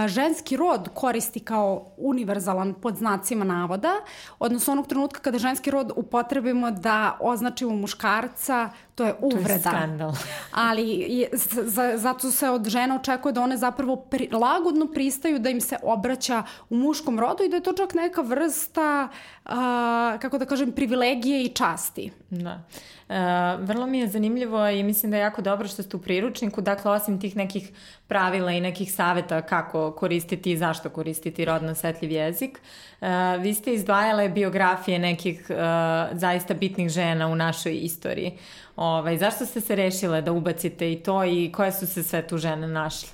[0.06, 3.92] ženski rod koristi kao univerzalan pod znacima navoda,
[4.38, 9.48] odnosno onog trenutka kada ženski rod upotrebimo da označimo muškarca, to je uvreda.
[9.48, 10.12] To je skandal.
[10.68, 15.60] Ali za, zato se od žena očekuje da one zapravo pri, lagodno pristaju da im
[15.60, 19.08] se obraća u muškom rodu i da je to čak neka vrsta,
[19.44, 19.52] uh,
[20.20, 22.10] kako da kažem, privilegije i časti.
[22.30, 22.62] Da.
[23.08, 23.14] Uh,
[23.60, 26.90] vrlo mi je zanimljivo i mislim da je jako dobro što ste u priručniku, dakle
[26.90, 27.72] osim tih nekih
[28.08, 32.60] pravila i nekih saveta kako koristiti i zašto koristiti rodno osetljiv jezik,
[33.00, 33.08] uh,
[33.40, 35.56] vi ste izdvajale biografije nekih uh,
[36.18, 38.32] zaista bitnih žena u našoj istoriji.
[38.76, 42.38] Ovaj, zašto ste se rešile da ubacite i to i koje su se sve tu
[42.38, 43.08] žene našle?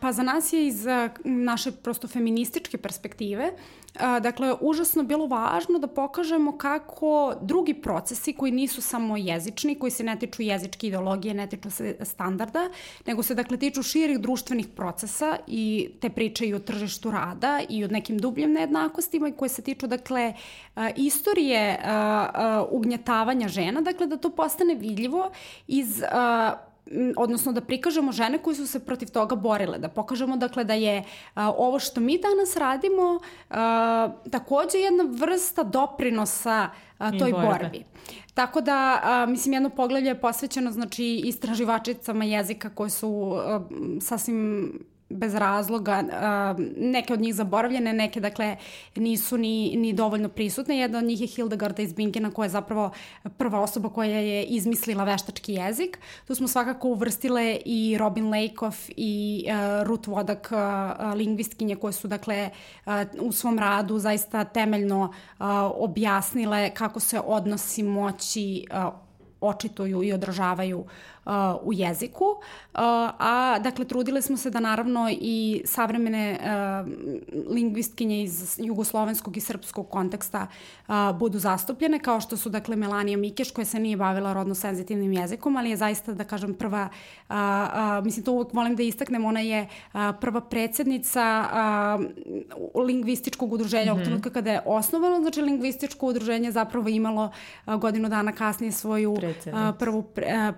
[0.00, 0.86] Pa za nas je iz
[1.24, 3.52] naše prosto feminističke perspektive
[3.94, 10.04] dakle, užasno bilo važno da pokažemo kako drugi procesi koji nisu samo jezični, koji se
[10.04, 12.68] ne tiču jezičke ideologije, ne tiču se standarda,
[13.06, 17.84] nego se, dakle, tiču širih društvenih procesa i te priče i o tržištu rada i
[17.84, 20.34] o nekim dubljim nejednakostima i koje se tiču, dakle,
[20.96, 21.78] istorije
[22.70, 25.30] ugnjetavanja žena, dakle, da to postane vidljivo
[25.66, 26.02] iz
[27.16, 31.04] odnosno da prikažemo žene koje su se protiv toga borile, da pokažemo dakle da je
[31.34, 37.48] a, ovo što mi danas radimo a, takođe jedna vrsta doprinosa a, toj borbe.
[37.48, 37.84] borbi.
[38.34, 43.60] Tako da, a, mislim, jedno poglavlje je posvećeno znači, istraživačicama jezika koje su a,
[44.00, 44.72] sasvim
[45.12, 46.02] bez razloga,
[46.76, 48.56] neke od njih zaboravljene, neke dakle
[48.96, 50.78] nisu ni, ni dovoljno prisutne.
[50.78, 52.90] Jedna od njih je Hildegarda iz Binkena koja je zapravo
[53.36, 55.98] prva osoba koja je izmislila veštački jezik.
[56.26, 59.44] Tu smo svakako uvrstile i Robin Lakeoff i
[59.84, 62.50] Ruth Wodak, uh, lingvistkinje koje su dakle
[63.20, 65.12] u svom radu zaista temeljno
[65.74, 68.66] objasnile kako se odnosi moći
[69.40, 70.84] očituju i odražavaju
[71.24, 71.32] uh,
[71.62, 72.24] u jeziku,
[72.74, 76.38] a dakle trudile smo se da naravno i savremene
[77.50, 80.46] lingvistkinje iz jugoslovenskog i srpskog konteksta
[81.18, 85.56] budu zastupljene, kao što su dakle Melanija Mikeš koja se nije bavila rodno senzitivnim jezikom,
[85.56, 86.88] ali je zaista da kažem prva,
[88.04, 89.68] mislim to uvek volim da istaknem, ona je
[90.20, 91.48] prva predsednica
[92.86, 93.92] lingvističkog udruženja mm -hmm.
[93.92, 97.30] ovog trenutka kada je osnovano, znači lingvističko udruženje zapravo imalo
[97.66, 99.16] godinu dana kasnije svoju
[99.78, 100.04] prvu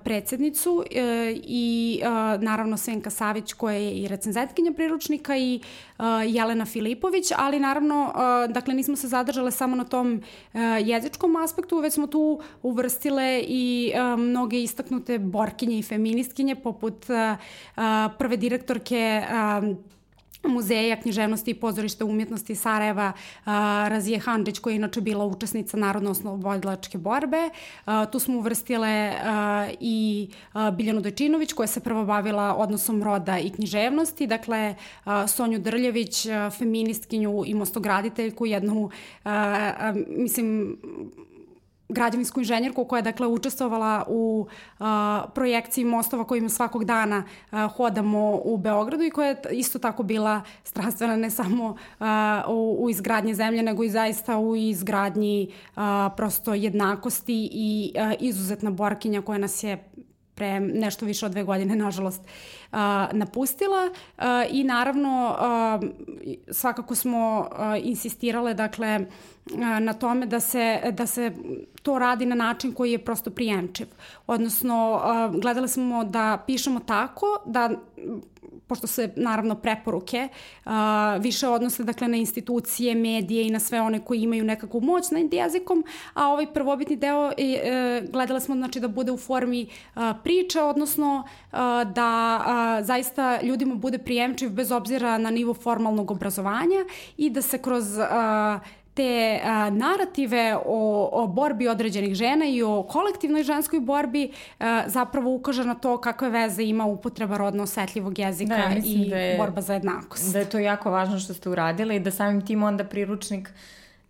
[0.04, 5.60] predsednicu urednicu e, i e, naravno Senka Savić koja je i recenzentkinja priručnika i
[5.98, 8.12] e, Jelena Filipović, ali naravno
[8.48, 10.22] dakle nismo se zadržale samo na tom
[10.84, 17.06] jezičkom aspektu, već smo tu uvrstile i mnoge istaknute borkinje i feministkinje poput
[18.18, 19.22] prve direktorke
[20.48, 23.52] muzeja književnosti i pozorišta umjetnosti Sarajeva uh,
[23.88, 27.50] Razije Handrić koja je inače bila učesnica Narodno-oslobodilačke borbe.
[27.86, 33.38] Uh, tu smo uvrstile uh, i uh, Biljanu Dojčinović koja se prvo bavila odnosom roda
[33.38, 38.90] i književnosti, dakle uh, Sonju Drljević, uh, feministkinju i mostograditeljku, jednu, uh,
[39.24, 40.76] uh, mislim,
[41.88, 44.46] građevinsku inženjerku koja je dakle učestvovala u
[44.78, 44.86] uh,
[45.34, 50.42] projekciji mostova kojima svakog dana uh, hodamo u Beogradu i koja je isto tako bila
[50.64, 52.06] strastvena ne samo uh,
[52.48, 55.82] u, u izgradnji zemlje nego i zaista u izgradnji uh,
[56.16, 59.84] prosto jednakosti i uh, izuzetna borkinja koja nas je
[60.34, 62.22] pre nešto više od dve godine, nažalost,
[63.12, 63.90] napustila.
[64.50, 65.36] I naravno
[66.50, 67.48] svakako smo
[67.82, 69.06] insistirale dakle
[69.80, 71.32] na tome da se, da se
[71.82, 73.86] to radi na način koji je prosto prijemčiv.
[74.26, 75.02] Odnosno,
[75.32, 77.70] gledali smo da pišemo tako da
[78.66, 80.28] pošto se naravno preporuke
[80.64, 80.72] uh,
[81.20, 85.34] više odnose dakle na institucije, medije i na sve one koji imaju nekakvu moć nad
[85.34, 87.62] jezikom, a ovaj prvobitni deo je,
[88.02, 91.58] uh, gledala smo znači da bude u formi uh, priče, odnosno uh,
[91.94, 96.84] da uh, zaista ljudima bude prijemčiv bez obzira na nivo formalnog obrazovanja
[97.16, 98.04] i da se kroz uh,
[98.94, 105.34] te a, narative o, o borbi određenih žena i o kolektivnoj ženskoj borbi a, zapravo
[105.34, 109.38] ukaže na to kakve veze ima upotreba rodno osetljivog jezika da, ja i da je,
[109.38, 110.32] borba za jednakost.
[110.32, 113.50] Da je to jako važno što ste uradili i da samim tim onda priručnik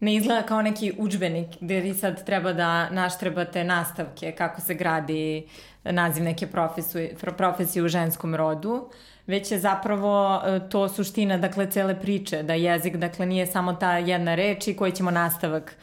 [0.00, 5.46] ne izgleda kao neki učbenik gde vi sad treba da naštrebate nastavke kako se gradi
[5.84, 8.88] naziv neke profesije, profesije u ženskom rodu,
[9.26, 13.98] već je zapravo e, to suština dakle cele priče, da jezik dakle nije samo ta
[13.98, 15.76] jedna reč i koji ćemo nastavak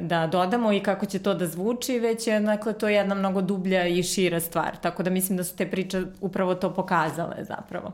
[0.00, 3.86] da dodamo i kako će to da zvuči, već je dakle, to jedna mnogo dublja
[3.86, 4.76] i šira stvar.
[4.76, 7.92] Tako da mislim da su te priče upravo to pokazale zapravo.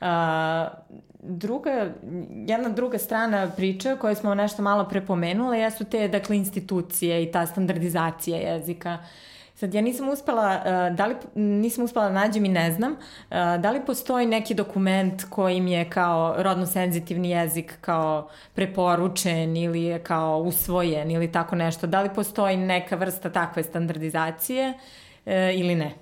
[0.00, 0.08] Uh,
[1.20, 1.90] druga,
[2.46, 7.46] jedna druga strana priče koju smo nešto malo prepomenule jesu te dakle, institucije i ta
[7.46, 8.98] standardizacija jezika.
[9.00, 9.31] Uh,
[9.62, 12.98] Sad ja nisam uspela, uh, da li, nisam uspela da nađem i ne znam, uh,
[13.60, 19.98] da li postoji neki dokument kojim je kao rodno senzitivni jezik kao preporučen ili je
[19.98, 25.94] kao usvojen ili tako nešto, da li postoji neka vrsta takve standardizacije uh, ili ne?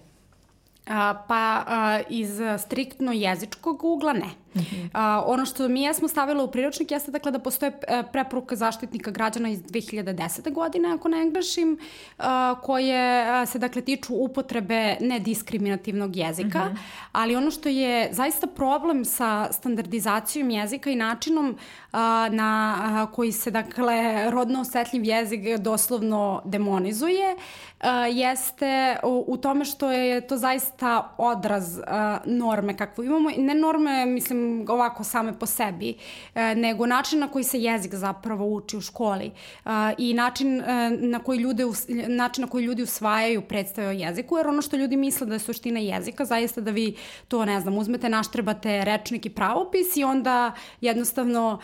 [1.29, 1.65] Pa
[2.09, 4.31] iz striktno jezičkog ugla ne.
[4.55, 4.89] Uh -huh.
[4.93, 9.11] a, ono što mi jesmo stavili u priročnik jeste dakle da postoje e, preporuka zaštitnika
[9.11, 10.53] građana iz 2010.
[10.53, 11.79] godine, ako ne grešim,
[12.19, 16.77] a, koje se dakle tiču upotrebe nediskriminativnog jezika, uh -huh.
[17.13, 21.59] ali ono što je zaista problem sa standardizacijom jezika i načinom
[21.93, 27.37] a, na a, koji se dakle rodno osetljiv jezik doslovno demonizuje,
[27.81, 31.85] a, jeste u, u tome što je to zaista zaista odraz uh,
[32.25, 33.31] norme kakvu imamo.
[33.37, 35.95] Ne norme, mislim, ovako same po sebi,
[36.35, 39.31] uh, nego način na koji se jezik zapravo uči u školi
[39.65, 40.67] uh, i način, uh,
[41.01, 41.65] na koji ljude,
[42.09, 45.39] način na koji ljudi usvajaju predstave o jeziku, jer ono što ljudi misle da je
[45.39, 46.97] suština jezika, zaista da vi
[47.29, 51.59] to, ne znam, uzmete, naštrebate rečnik i pravopis i onda jednostavno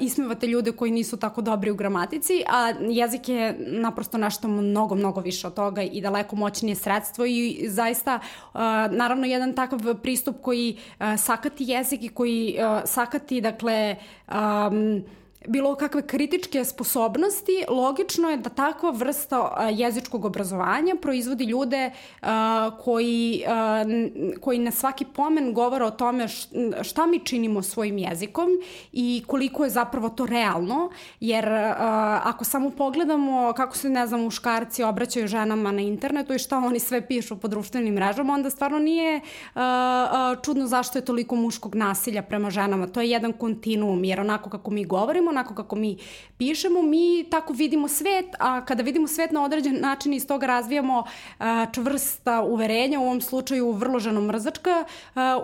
[0.00, 5.20] ismevate ljude koji nisu tako dobri u gramatici, a jezik je naprosto nešto mnogo, mnogo
[5.20, 8.20] više od toga i daleko moćnije sredstvo i zaista,
[8.90, 11.06] naravno, jedan takav pristup koji uh,
[11.44, 13.96] sakati jezik i koji uh, sakati, dakle,
[14.28, 15.04] um,
[15.48, 21.90] bilo kakve kritičke sposobnosti, logično je da takva vrsta jezičkog obrazovanja proizvodi ljude
[22.84, 23.44] koji,
[24.40, 26.28] koji na svaki pomen govore o tome
[26.82, 28.48] šta mi činimo svojim jezikom
[28.92, 30.90] i koliko je zapravo to realno,
[31.20, 31.48] jer
[32.22, 36.78] ako samo pogledamo kako se, ne znam, muškarci obraćaju ženama na internetu i šta oni
[36.78, 39.20] sve pišu po društvenim mrežama, onda stvarno nije
[40.44, 42.86] čudno zašto je toliko muškog nasilja prema ženama.
[42.86, 45.96] To je jedan kontinuum, jer onako kako mi govorimo, onako kako mi
[46.38, 51.04] pišemo, mi tako vidimo svet, a kada vidimo svet na određen način iz toga razvijamo
[51.38, 54.84] a, čvrsta uverenja, u ovom slučaju vrlo ženo-mrzačka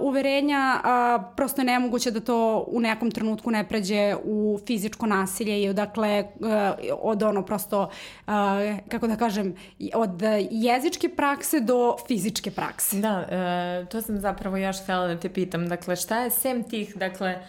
[0.00, 5.62] uverenja, a, prosto je nemoguće da to u nekom trenutku ne pređe u fizičko nasilje
[5.62, 7.90] i odakle a, od ono prosto,
[8.26, 9.54] a, kako da kažem,
[9.94, 13.00] od jezičke prakse do fizičke prakse.
[13.00, 15.68] Da, e, to sam zapravo još htjela da te pitam.
[15.68, 17.42] Dakle, šta je sem tih, dakle,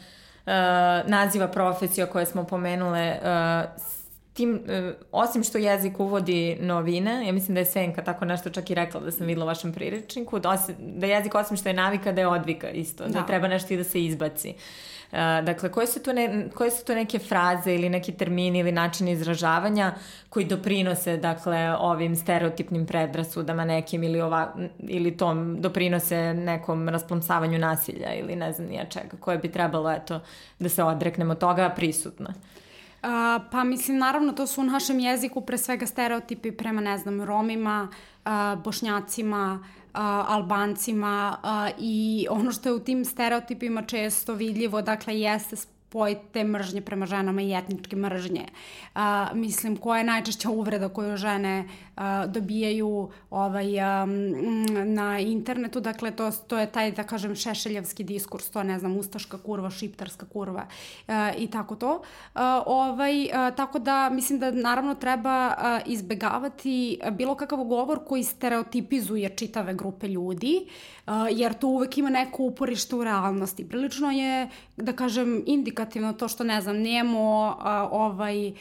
[1.06, 3.82] naziva profesija koje smo pomenule, uh,
[4.34, 8.70] tim, uh, osim što jezik uvodi novine, ja mislim da je Senka tako nešto čak
[8.70, 11.74] i rekla da sam videla u vašem priričniku, da, osim, da jezik osim što je
[11.74, 14.50] navika, da je odvika isto, da, da treba nešto i da se izbaci.
[14.50, 14.56] Uh,
[15.44, 19.12] dakle, koje su, to ne, koje su to neke fraze ili neki termini ili načini
[19.12, 19.94] izražavanja
[20.30, 28.14] koji doprinose dakle, ovim stereotipnim predrasudama nekim ili, ova, ili tom doprinose nekom rasplomsavanju nasilja
[28.14, 30.20] ili ne znam nija čega, koje bi trebalo eto,
[30.60, 32.34] da se odreknemo toga prisutno.
[33.04, 37.24] A, pa mislim, naravno, to su u našem jeziku pre svega stereotipi prema, ne znam,
[37.24, 37.88] Romima,
[38.26, 39.64] a, Bošnjacima,
[39.94, 41.38] Albancima
[41.80, 45.56] i ono što je u tim stereotipima često vidljivo, dakle, jeste
[45.92, 48.46] spoj te mržnje prema ženama i etničke mržnje.
[48.96, 54.06] A, mislim, koja je najčešća uvreda koju žene a, dobijaju ovaj, a,
[54.86, 59.38] na internetu, dakle, to, to je taj, da kažem, šešeljevski diskurs, to ne znam, ustaška
[59.38, 60.64] kurva, šiptarska kurva
[61.08, 62.02] a, i tako to.
[62.34, 68.24] A, ovaj, a, tako da, mislim da naravno treba a, izbegavati bilo kakav govor koji
[68.24, 70.68] stereotipizuje čitave grupe ljudi,
[71.06, 73.68] a, jer to uvek ima neko uporište u realnosti.
[73.68, 78.52] Prilično je, da kažem, indikativno indikativno to što, ne znam, nijemo a, ovaj,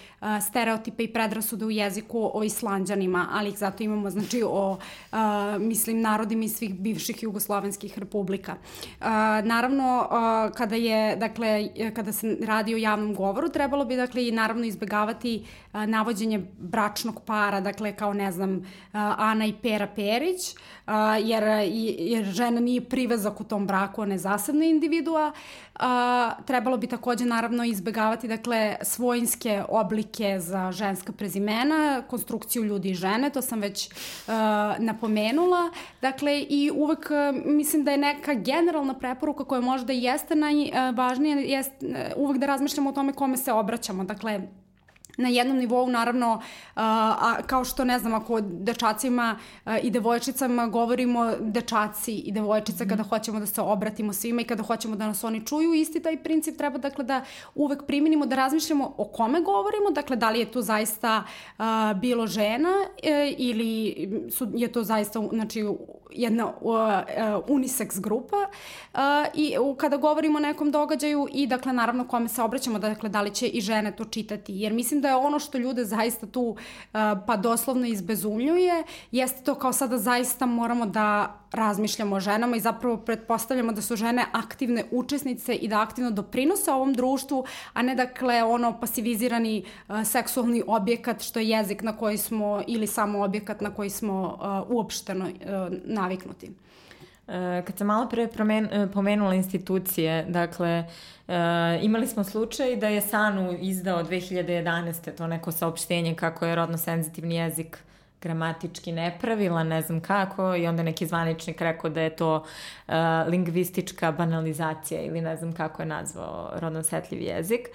[0.48, 4.78] stereotipe i predrasude u jeziku o islanđanima, ali ih zato imamo, znači, o,
[5.12, 8.56] a, mislim, narodima iz svih bivših jugoslovenskih republika.
[9.00, 14.28] A, naravno, a, kada je, dakle, kada se radi o javnom govoru, trebalo bi, dakle,
[14.28, 20.54] i naravno izbegavati navođenje bračnog para, dakle, kao, ne znam, Ana i Pera Perić,
[21.22, 21.44] jer,
[21.98, 25.32] jer žena nije privezak u tom braku, ona je zasebna individua,
[26.46, 33.30] trebalo bi takođe naravno izbegavati dakle svojinske oblike za ženska prezimena, konstrukciju ljudi i žene,
[33.30, 33.90] to sam već
[34.78, 35.70] napomenula.
[36.02, 37.10] Dakle i uvek
[37.44, 41.72] mislim da je neka generalna preporuka koja možda jeste najvažnija, jest
[42.16, 44.04] uvek da razmišljamo o tome kome se obraćamo.
[44.04, 44.40] Dakle,
[45.20, 46.42] na jednom nivou naravno
[46.74, 49.38] a, kao što ne znam ako dečacima
[49.82, 52.88] i devojčicama govorimo dečaci i devojčice mm.
[52.88, 56.22] kada hoćemo da se obratimo svima i kada hoćemo da nas oni čuju isti taj
[56.22, 60.50] princip treba dakle da uvek primenimo da razmišljamo o kome govorimo dakle da li je
[60.50, 61.24] to zaista
[61.58, 63.94] a, bilo žena e, ili
[64.30, 65.64] su, je to zaista znači
[66.12, 66.72] jedna uh,
[67.48, 69.00] unisex grupa uh,
[69.34, 73.22] i uh, kada govorimo o nekom događaju i dakle naravno kome se obraćamo dakle da
[73.22, 76.56] li će i žene to čitati jer mislim da je ono što ljude zaista tu
[77.26, 82.96] pa doslovno izbezumljuje jeste to kao sada zaista moramo da razmišljamo o ženama i zapravo
[82.96, 88.42] pretpostavljamo da su žene aktivne učesnice i da aktivno doprinose ovom društvu, a ne dakle
[88.42, 89.64] ono pasivizirani
[90.04, 94.38] seksualni objekat što je jezik na koji smo ili samo objekat na koji smo
[94.68, 95.28] uopšteno
[95.84, 96.50] naviknuti.
[97.30, 100.84] E, kad sam malo pre promen, pomenula institucije, dakle,
[101.28, 101.34] e,
[101.82, 105.16] imali smo slučaj da je Sanu izdao 2011.
[105.16, 107.78] to neko saopštenje kako je rodno senzitivni jezik
[108.22, 112.94] gramatički nepravilan, ne znam kako, i onda neki zvaničnik rekao da je to uh,
[113.26, 117.60] lingvistička banalizacija ili ne znam kako je nazvao rodno setljiv jezik.
[117.60, 117.72] E,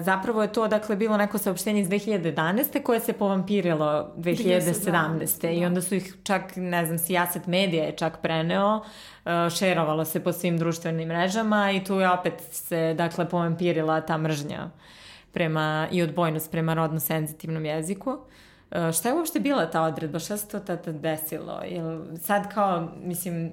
[0.00, 2.82] zapravo je to dakle bilo neko saopštenje iz 2011.
[2.82, 4.60] koje se povampirilo 2017.
[5.18, 5.42] 2017.
[5.42, 5.50] Da.
[5.50, 8.80] I onda su ih čak, ne znam, Sijaset medija je čak preneo,
[9.24, 14.18] e, šerovalo se po svim društvenim mrežama i tu je opet se dakle povampirila ta
[14.18, 14.70] mržnja
[15.32, 18.18] prema, i odbojnost prema rodno senzitivnom jeziku.
[18.70, 20.18] E, šta je uopšte bila ta odredba?
[20.18, 21.60] Šta se to tada desilo?
[21.70, 23.52] Jel sad kao, mislim,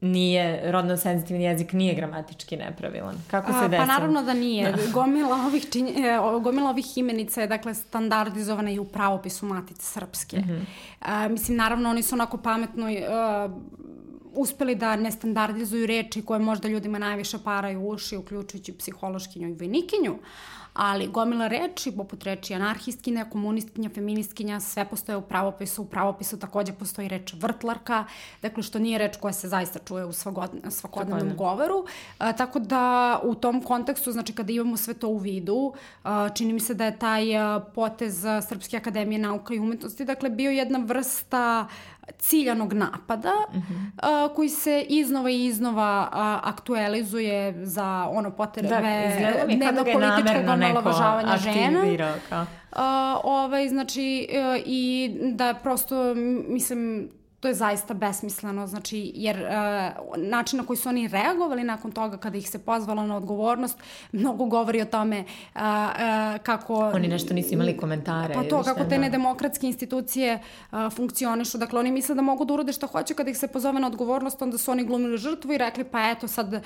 [0.00, 3.16] nije, rodno senzitivni jezik nije gramatički nepravilan.
[3.30, 3.86] Kako se pa desilo?
[3.86, 4.72] Pa naravno da nije.
[4.72, 4.78] Da.
[4.94, 10.36] Gomila, ovih čin, e, gomila ovih imenica je dakle standardizovana i u pravopisu Matice Srpske.
[10.38, 10.64] Mm -hmm.
[11.00, 13.52] A, mislim, naravno oni su onako pametno uh,
[14.32, 20.18] uspeli da ne standardizuju reči koje možda ljudima najviše paraju uši, uključujući psihološkinju i vojnikinju,
[20.72, 25.82] ali gomila reči, poput reči anarhistkinja, komunistkinja, feministkinja, sve postoje u pravopisu.
[25.82, 28.04] U pravopisu takođe postoji reč vrtlarka,
[28.42, 30.12] dakle što nije reč koja se zaista čuje u
[30.70, 31.84] svakodnevnom govoru.
[32.18, 35.72] A, tako da u tom kontekstu, znači kada imamo sve to u vidu,
[36.04, 37.26] a, čini mi se da je taj
[37.74, 41.68] potez Srpske akademije nauka i umetnosti, dakle bio jedna vrsta
[42.18, 44.26] ciljanog napada uh -huh.
[44.28, 51.36] uh, koji se iznova i iznova uh, aktualizuje za ono potrebe da, dnevno političkog omalovažavanja
[51.36, 52.14] žena.
[52.28, 52.42] Kao.
[52.72, 52.78] Uh,
[53.24, 56.14] ovaj, znači, uh, i da prosto,
[56.48, 57.10] mislim,
[57.40, 62.16] to je zaista besmisleno, znači, jer uh, način na koji su oni reagovali nakon toga
[62.16, 63.78] kada ih se pozvalo na odgovornost,
[64.12, 66.74] mnogo govori o tome uh, uh, kako...
[66.74, 68.34] Oni nešto nisu imali komentare.
[68.34, 68.98] Pa to, kako te da.
[68.98, 70.38] nedemokratske institucije
[70.72, 71.58] uh, funkcionišu.
[71.58, 74.42] Dakle, oni misle da mogu da urode što hoće kada ih se pozove na odgovornost,
[74.42, 76.62] onda su oni glumili žrtvu i rekli, pa eto sad, uh,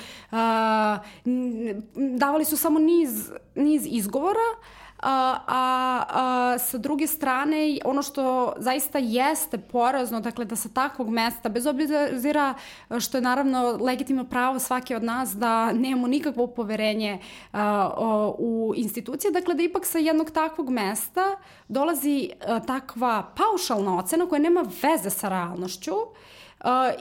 [2.19, 8.99] davali su samo niz, niz izgovora, uh, a, a, sa druge strane ono što zaista
[8.99, 12.55] jeste porazno, dakle da sa takvog mesta, bez obzira
[13.01, 17.19] što je naravno legitimno pravo svake od nas da nemamo nikakvo poverenje
[17.53, 21.37] a, a, u institucije, dakle da ipak sa jednog takvog mesta
[21.69, 25.95] dolazi a, takva paušalna ocena koja nema veze sa realnošću,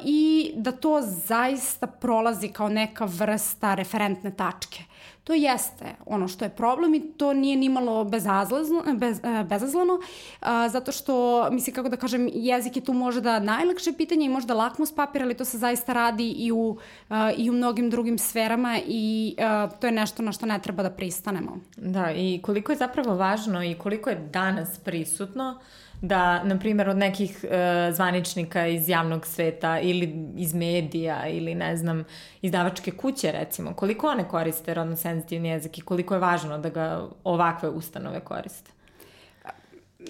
[0.03, 4.83] i da to zaista prolazi kao neka vrsta referentne tačke.
[5.23, 9.99] To jeste ono što je problem i to nije nimalo bezazlazno, bez, e, bezazlano,
[10.39, 14.53] a, zato što, mislim, kako da kažem, jezik je tu možda najlakše pitanje i možda
[14.53, 16.77] lakmus papir, ali to se zaista radi i u,
[17.09, 20.83] a, i u mnogim drugim sferama i a, to je nešto na što ne treba
[20.83, 21.57] da pristanemo.
[21.77, 25.59] Da, i koliko je zapravo važno i koliko je danas prisutno
[26.03, 31.77] da, na primjer, od nekih e, zvaničnika iz javnog sveta ili iz medija ili, ne
[31.77, 32.03] znam,
[32.41, 37.07] izdavačke kuće, recimo, koliko one koriste rodno senzitivni jezik i koliko je važno da ga
[37.23, 38.71] ovakve ustanove koriste?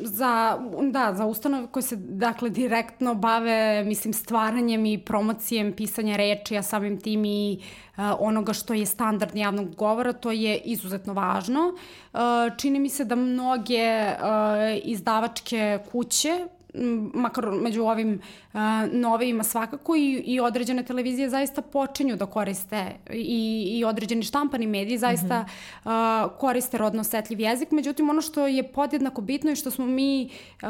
[0.02, 0.60] Za,
[0.92, 6.64] da, za ustanove koje se dakle direktno bave mislim stvaranjem i promocijem pisanja reči, a
[6.64, 7.60] samim tim i
[7.98, 11.74] uh, onoga što je standard javnog govora, to je izuzetno važno.
[12.14, 12.20] Uh,
[12.58, 14.18] čini mi se da mnoge uh,
[14.84, 16.48] izdavačke kuće
[17.14, 18.22] makar među ovim
[18.54, 18.60] uh,
[18.92, 24.98] novijima svakako i, i određene televizije zaista počinju da koriste i, i određeni štampani mediji
[24.98, 25.46] zaista mm
[25.86, 26.26] -hmm.
[26.26, 27.72] uh, koriste rodno osetljiv jezik.
[27.72, 30.30] Međutim, ono što je podjednako bitno i što smo mi
[30.64, 30.70] uh,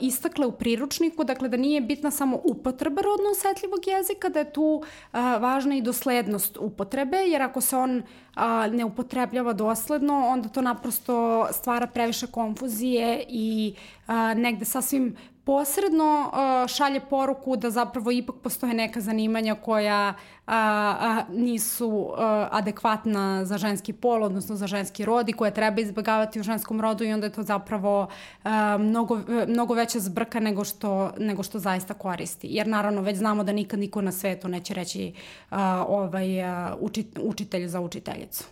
[0.00, 4.62] istakle u priručniku, dakle da nije bitna samo upotreba rodno osetljivog jezika, da je tu
[4.62, 8.02] uh, važna i doslednost upotrebe, jer ako se on
[8.34, 13.74] a, ne upotrebljava dosledno, onda to naprosto stvara previše konfuzije i
[14.06, 20.42] a, negde sasvim posredno uh, šalje poruku da zapravo ipak postoje neka zanimanja koja uh,
[20.46, 22.18] a, nisu uh,
[22.50, 27.04] adekvatna za ženski pol, odnosno za ženski rod i koje treba izbjegavati u ženskom rodu
[27.04, 28.02] i onda je to zapravo
[28.44, 32.46] uh, mnogo, mnogo veća zbrka nego što, nego što zaista koristi.
[32.50, 35.12] Jer naravno već znamo da nikad niko na svetu neće reći
[35.50, 38.44] uh, ovaj, uh, učit, učitelj za učiteljicu.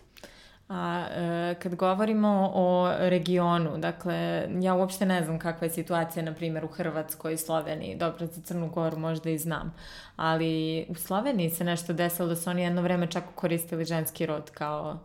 [0.73, 6.35] A e, kad govorimo o regionu, dakle, ja uopšte ne znam kakva je situacija, na
[6.35, 7.97] primjer, u Hrvatskoj i Sloveniji.
[7.97, 9.75] Dobro, za Crnu Goru možda i znam.
[10.17, 14.51] Ali u Sloveniji se nešto desilo da su oni jedno vreme čak koristili ženski rod
[14.51, 14.99] kao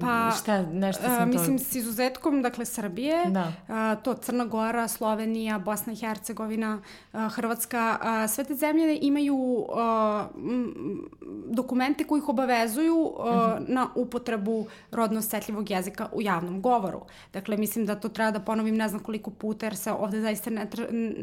[0.00, 1.64] pa, šta, nešto sam uh, mislim, to...
[1.64, 3.52] s izuzetkom, dakle, Srbije, da.
[3.68, 6.82] uh, to Crna Gora, Slovenija, Bosna i Hercegovina,
[7.12, 9.66] uh, Hrvatska, uh, sve te zemlje imaju uh,
[11.46, 13.38] dokumente koji ih obavezuju uh, uh mhm.
[13.38, 13.64] -huh.
[13.68, 17.00] na upotrebu rodno osetljivog jezika u javnom govoru.
[17.32, 20.50] Dakle, mislim da to treba da ponovim ne znam koliko puta, jer se ovde zaista
[20.50, 20.68] ne,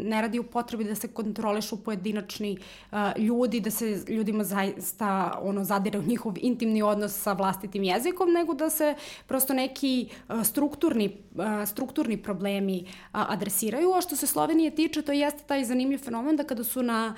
[0.03, 2.57] ne radi u potrebi da se kontrolišu pojedinačni
[2.91, 8.08] uh, ljudi, da se ljudima zaista ono, zadire u njihov intimni odnos sa vlastitim jezikom,
[8.09, 8.95] jezikom, nego da se
[9.27, 10.09] prosto neki
[10.43, 11.17] strukturni,
[11.65, 13.93] strukturni problemi adresiraju.
[13.93, 17.15] A što se Slovenije tiče, to jeste taj zanimljiv fenomen da kada su na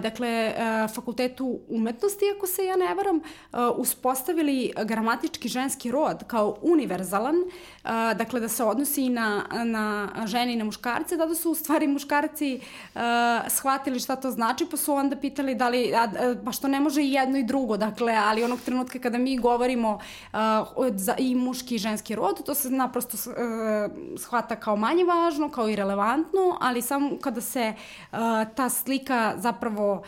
[0.00, 0.54] dakle,
[0.94, 3.20] fakultetu umetnosti, ako se ja ne varam,
[3.76, 7.36] uspostavili gramatički ženski rod kao univerzalan,
[8.16, 11.86] dakle da se odnosi i na, na žene i na muškarce, da su u stvari
[11.86, 12.60] muškarci
[13.48, 16.08] shvatili šta to znači, pa su onda pitali da li, a,
[16.44, 19.98] pa što ne može i jedno i drugo, dakle, ali onog trenutka kada mi govorimo
[20.94, 23.16] za, i muški i ženski rod, to se naprosto
[24.18, 27.74] shvata kao manje važno, kao i relevantno, ali samo kada se
[28.54, 30.02] ta slika zapravo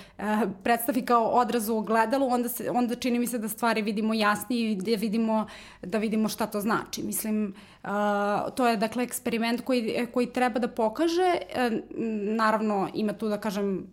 [0.63, 4.73] predstavi kao odraz u ogledalu, onda, se, onda čini mi se da stvari vidimo jasnije
[4.73, 5.47] i da vidimo,
[5.83, 7.03] da vidimo šta to znači.
[7.03, 7.76] Mislim, Mm-hmm.
[8.55, 11.79] To je dakle eksperiment koji, koji treba da pokaže, uh,
[12.37, 13.87] naravno ima tu da kažem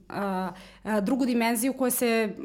[1.02, 2.36] drugu dimenziju koja se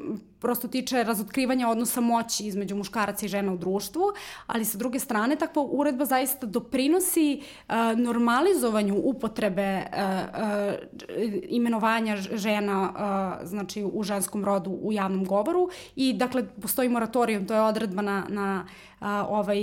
[0.40, 4.02] prosto tiče razotkrivanja odnosa moći između muškaraca i žena u društvu,
[4.46, 7.42] ali sa druge strane takva uredba zaista doprinosi
[7.96, 9.82] normalizovanju upotrebe
[11.48, 12.92] imenovanja žena
[13.42, 15.68] znači u ženskom rodu u javnom govoru.
[15.96, 18.66] I dakle postoji moratorijum, to je odredba na, na
[19.28, 19.58] ovaj,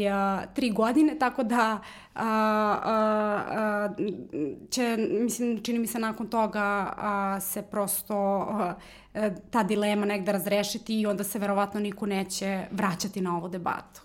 [0.53, 1.74] tri godine, tako da
[2.15, 3.89] a, a,
[4.69, 8.15] će, mislim, čini mi se nakon toga a, se prosto
[8.49, 8.73] a,
[9.51, 14.01] ta dilema negde razrešiti i onda se verovatno niko neće vraćati na ovu debatu.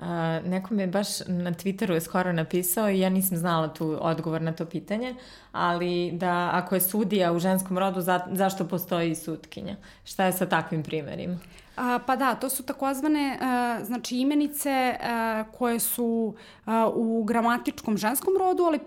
[0.00, 0.06] Uh,
[0.46, 4.42] neko mi je baš na Twitteru je skoro napisao i ja nisam znala tu odgovor
[4.42, 5.14] na to pitanje,
[5.52, 9.76] ali da ako je sudija u ženskom rodu, za, zašto postoji sutkinja?
[10.04, 11.36] Šta je sa takvim primerima?
[11.80, 17.96] A, pa da, to su takozvane a, znači imenice a, koje su a, u gramatičkom
[17.96, 18.78] ženskom rodu, ali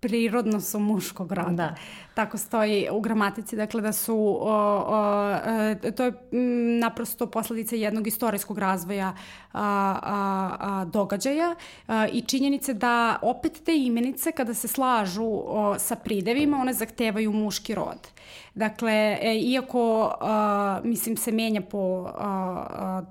[0.00, 1.50] prirodno su muškog roda.
[1.50, 1.74] Da.
[2.18, 5.30] Tako stoji u gramatici, dakle da su, o, o,
[5.84, 9.14] e, to je m, naprosto posledica jednog istorijskog razvoja
[9.52, 11.54] a, a, a, događaja
[11.86, 17.32] a, i činjenice da opet te imenice kada se slažu o, sa pridevima, one zahtevaju
[17.32, 18.08] muški rod.
[18.54, 23.02] Dakle, e, iako, a, mislim, se menja po a,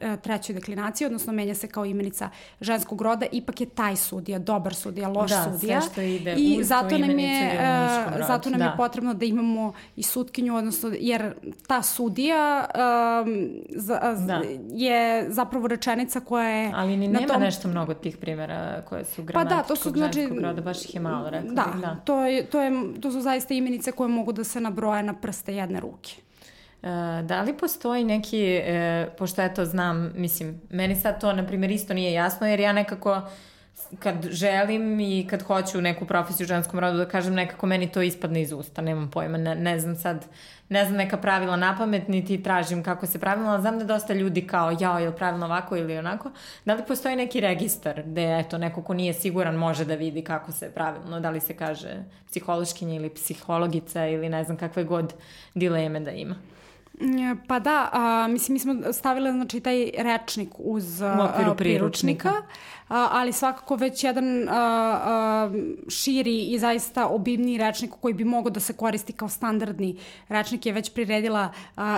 [0.00, 2.30] a, trećoj deklinaciji, odnosno menja se kao imenica
[2.60, 5.74] ženskog roda, ipak je taj sudija, dobar sudija, loš da, sudija.
[5.74, 7.58] Da, sve što ide I uz zato nam je,
[8.18, 8.72] rodu, zato nam da.
[8.72, 11.34] je potrebno da imamo i sutkinju, odnosno, jer
[11.66, 12.66] ta sudija
[13.24, 14.42] um, za, da.
[14.72, 16.72] je zapravo rečenica koja je...
[16.74, 17.42] Ali ni nema tom...
[17.42, 20.94] nešto mnogo tih primjera koje su gramatičkog pa da, to su, znači, roda, baš ih
[20.94, 21.96] je malo, rekao da, da.
[22.04, 25.54] To, je, to, je, to su zaista imenice koje mogu da se nabroje na prste
[25.54, 26.12] jedne ruke.
[26.82, 31.46] E, da li postoji neki, e, pošto ja to znam, mislim, meni sad to, na
[31.46, 33.22] primjer, isto nije jasno, jer ja nekako
[33.98, 38.02] kad želim i kad hoću neku profesiju u ženskom rodu da kažem nekako meni to
[38.02, 40.24] ispadne iz usta, nemam pojma, ne, ne znam sad,
[40.68, 44.14] ne znam neka pravila na pamet, niti tražim kako se pravilno, ali znam da dosta
[44.14, 46.30] ljudi kao jao, je li pravilno ovako ili onako,
[46.64, 50.52] da li postoji neki registar gde eto, neko ko nije siguran može da vidi kako
[50.52, 55.14] se pravilno, da li se kaže psihološkinja ili psihologica ili ne znam kakve god
[55.54, 56.36] dileme da ima.
[57.46, 61.54] Pa da, a, mislim, mi smo stavili znači, taj rečnik uz a, priručnika.
[61.54, 62.32] priručnika
[62.90, 64.48] ali svakako već jedan
[65.88, 69.96] širi i zaista obimniji rečnik koji bi mogao da se koristi kao standardni
[70.28, 71.52] rečnik je već priredila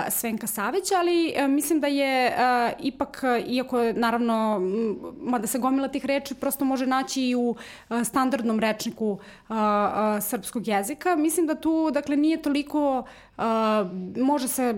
[0.09, 2.35] Svenka Savić, ali a, mislim da je
[2.79, 4.61] ipak, iako naravno,
[5.21, 7.55] mada se gomila tih reči prosto može naći i u
[8.03, 9.17] standardnom rečniku
[10.21, 13.03] srpskog jezika, mislim da tu, dakle, nije toliko
[13.37, 13.43] Uh,
[14.17, 14.75] može se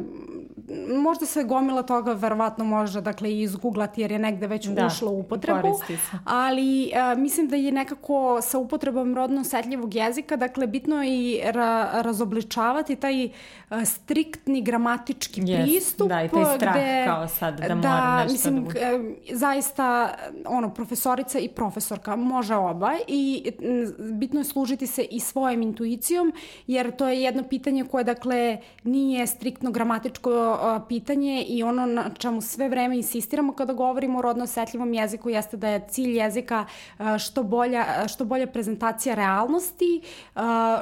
[0.97, 5.19] možda se gomila toga verovatno može dakle izguglati jer je negde već da, ušlo u
[5.19, 5.79] upotrebu
[6.25, 11.41] ali uh, mislim da je nekako sa upotrebom rodno osetljivog jezika dakle bitno je i
[11.51, 13.31] ra razobličavati taj uh,
[13.85, 18.31] striktni gramatički yes, pristup da i taj strah gde, kao sad da, da mora nešto
[18.31, 19.15] mislim, da bude.
[19.31, 23.51] zaista ono profesorica i profesorka može oba i
[23.99, 26.33] bitno je služiti se i svojom intuicijom
[26.67, 30.57] jer to je jedno pitanje koje dakle nije striktno gramatičko
[30.89, 35.57] pitanje i ono na čemu sve vreme insistiramo kada govorimo o rodno osetljivom jeziku jeste
[35.57, 36.65] da je cilj jezika
[37.19, 40.01] što bolja, što bolja prezentacija realnosti,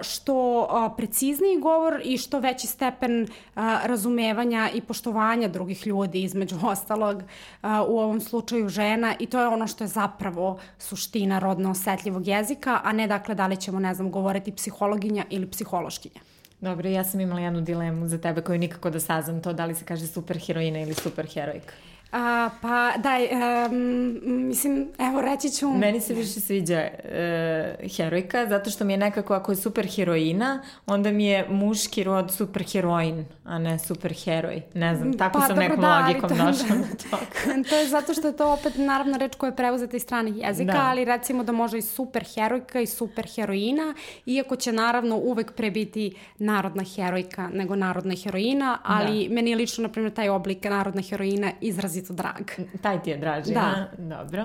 [0.01, 7.23] što precizniji govor i što veći stepen razumevanja i poštovanja drugih ljudi između ostalog
[7.63, 12.79] u ovom slučaju žena i to je ono što je zapravo suština rodno osetljivog jezika,
[12.83, 16.21] a ne dakle da li ćemo, ne znam, govoriti psihologinja ili psihološkinja.
[16.61, 19.75] Dobro, ja sam imala jednu dilemu za tebe koju nikako da saznam to da li
[19.75, 21.73] se kaže superheroina ili superherojka.
[22.13, 25.69] A, pa daj, um, mislim, evo reći ću...
[25.69, 30.61] Meni se više sviđa uh, herojka, zato što mi je nekako, ako je super heroina,
[30.85, 34.61] onda mi je muški rod super heroin, a ne super heroj.
[34.73, 37.69] Ne znam, tako pa, sam nekom da, logikom to, došla da, na to.
[37.69, 40.73] to je zato što je to opet, naravno, reč koja je preuzeta iz stranih jezika,
[40.73, 40.85] da.
[40.85, 43.93] ali recimo da može i super herojka i super heroina,
[44.25, 49.35] iako će naravno uvek pre biti narodna herojka nego narodna heroina, ali da.
[49.35, 52.51] meni je lično, na primjer, taj oblik narodna heroina izrazito drag.
[52.81, 53.89] Taj ti je draži, da.
[53.97, 54.41] Dobro.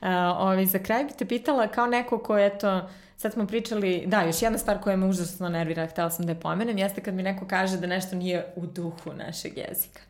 [0.00, 4.22] Uh, ovi, za kraj bih te pitala kao neko ko, eto, sad smo pričali, da,
[4.22, 7.22] još jedna stvar koja me užasno nervira, htela sam da je pomenem, jeste kad mi
[7.22, 10.07] neko kaže da nešto nije u duhu našeg jezika.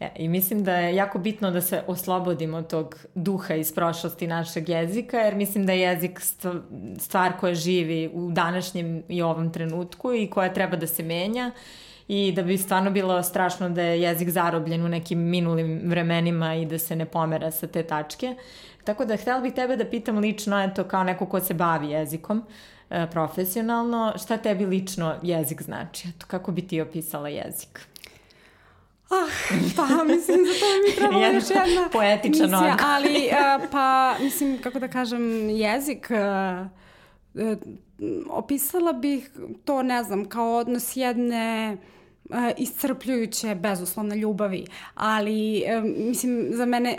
[0.00, 4.68] E, I mislim da je jako bitno da se oslobodimo tog duha iz prošlosti našeg
[4.68, 6.20] jezika, jer mislim da je jezik
[6.98, 11.50] stvar koja živi u današnjem i ovom trenutku i koja treba da se menja
[12.08, 16.66] i da bi stvarno bilo strašno da je jezik zarobljen u nekim minulim vremenima i
[16.66, 18.36] da se ne pomera sa te tačke.
[18.84, 22.44] Tako da htela bih tebe da pitam lično, eto, kao neko ko se bavi jezikom,
[22.90, 26.08] e, profesionalno, šta tebi lično jezik znači?
[26.08, 27.80] Eto, kako bi ti opisala jezik?
[29.14, 29.28] Ah,
[29.76, 34.78] pa mislim za to mi treba još jedna poetičan misija, ali uh, pa mislim kako
[34.78, 36.66] da kažem jezik uh,
[37.34, 37.58] uh,
[38.30, 39.30] opisala bih
[39.64, 41.76] to ne znam kao odnos jedne
[42.24, 45.64] uh, iscrpljujuće bezuslovne ljubavi, ali
[45.98, 46.96] mislim za mene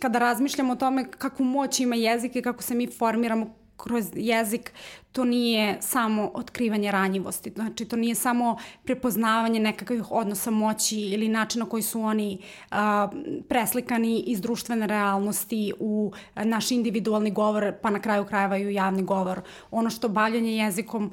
[0.00, 4.72] kada razmišljam o tome kakvu moć ima jezik i kako se mi formiramo kroz jezik
[5.12, 11.64] to nije samo otkrivanje ranjivosti, znači to nije samo prepoznavanje nekakvih odnosa moći ili načina
[11.64, 12.38] koji su oni
[12.70, 13.08] a,
[13.48, 19.02] preslikani iz društvene realnosti u naš individualni govor, pa na kraju krajeva i u javni
[19.02, 19.40] govor.
[19.70, 21.12] Ono što bavljanje jezikom uh,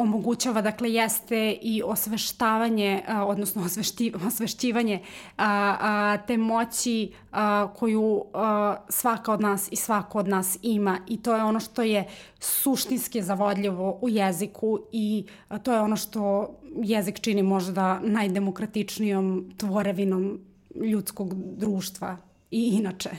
[0.00, 5.02] omogućava, dakle, jeste i osveštavanje, a, odnosno osvešti, osvešćivanje
[5.36, 10.98] a, a, te moći a, koju a, svaka od nas i svako od nas ima
[11.06, 12.08] i to je ono što je
[12.40, 20.40] suštinski zavodljivo u jeziku i a, to je ono što jezik čini možda najdemokratičnijom tvorevinom
[20.74, 22.16] ljudskog društva
[22.50, 23.10] i inače.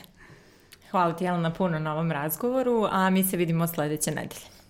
[0.90, 4.61] Hvala ti Jelena puno na ovom razgovoru, a mi se vidimo sledeće nedelje.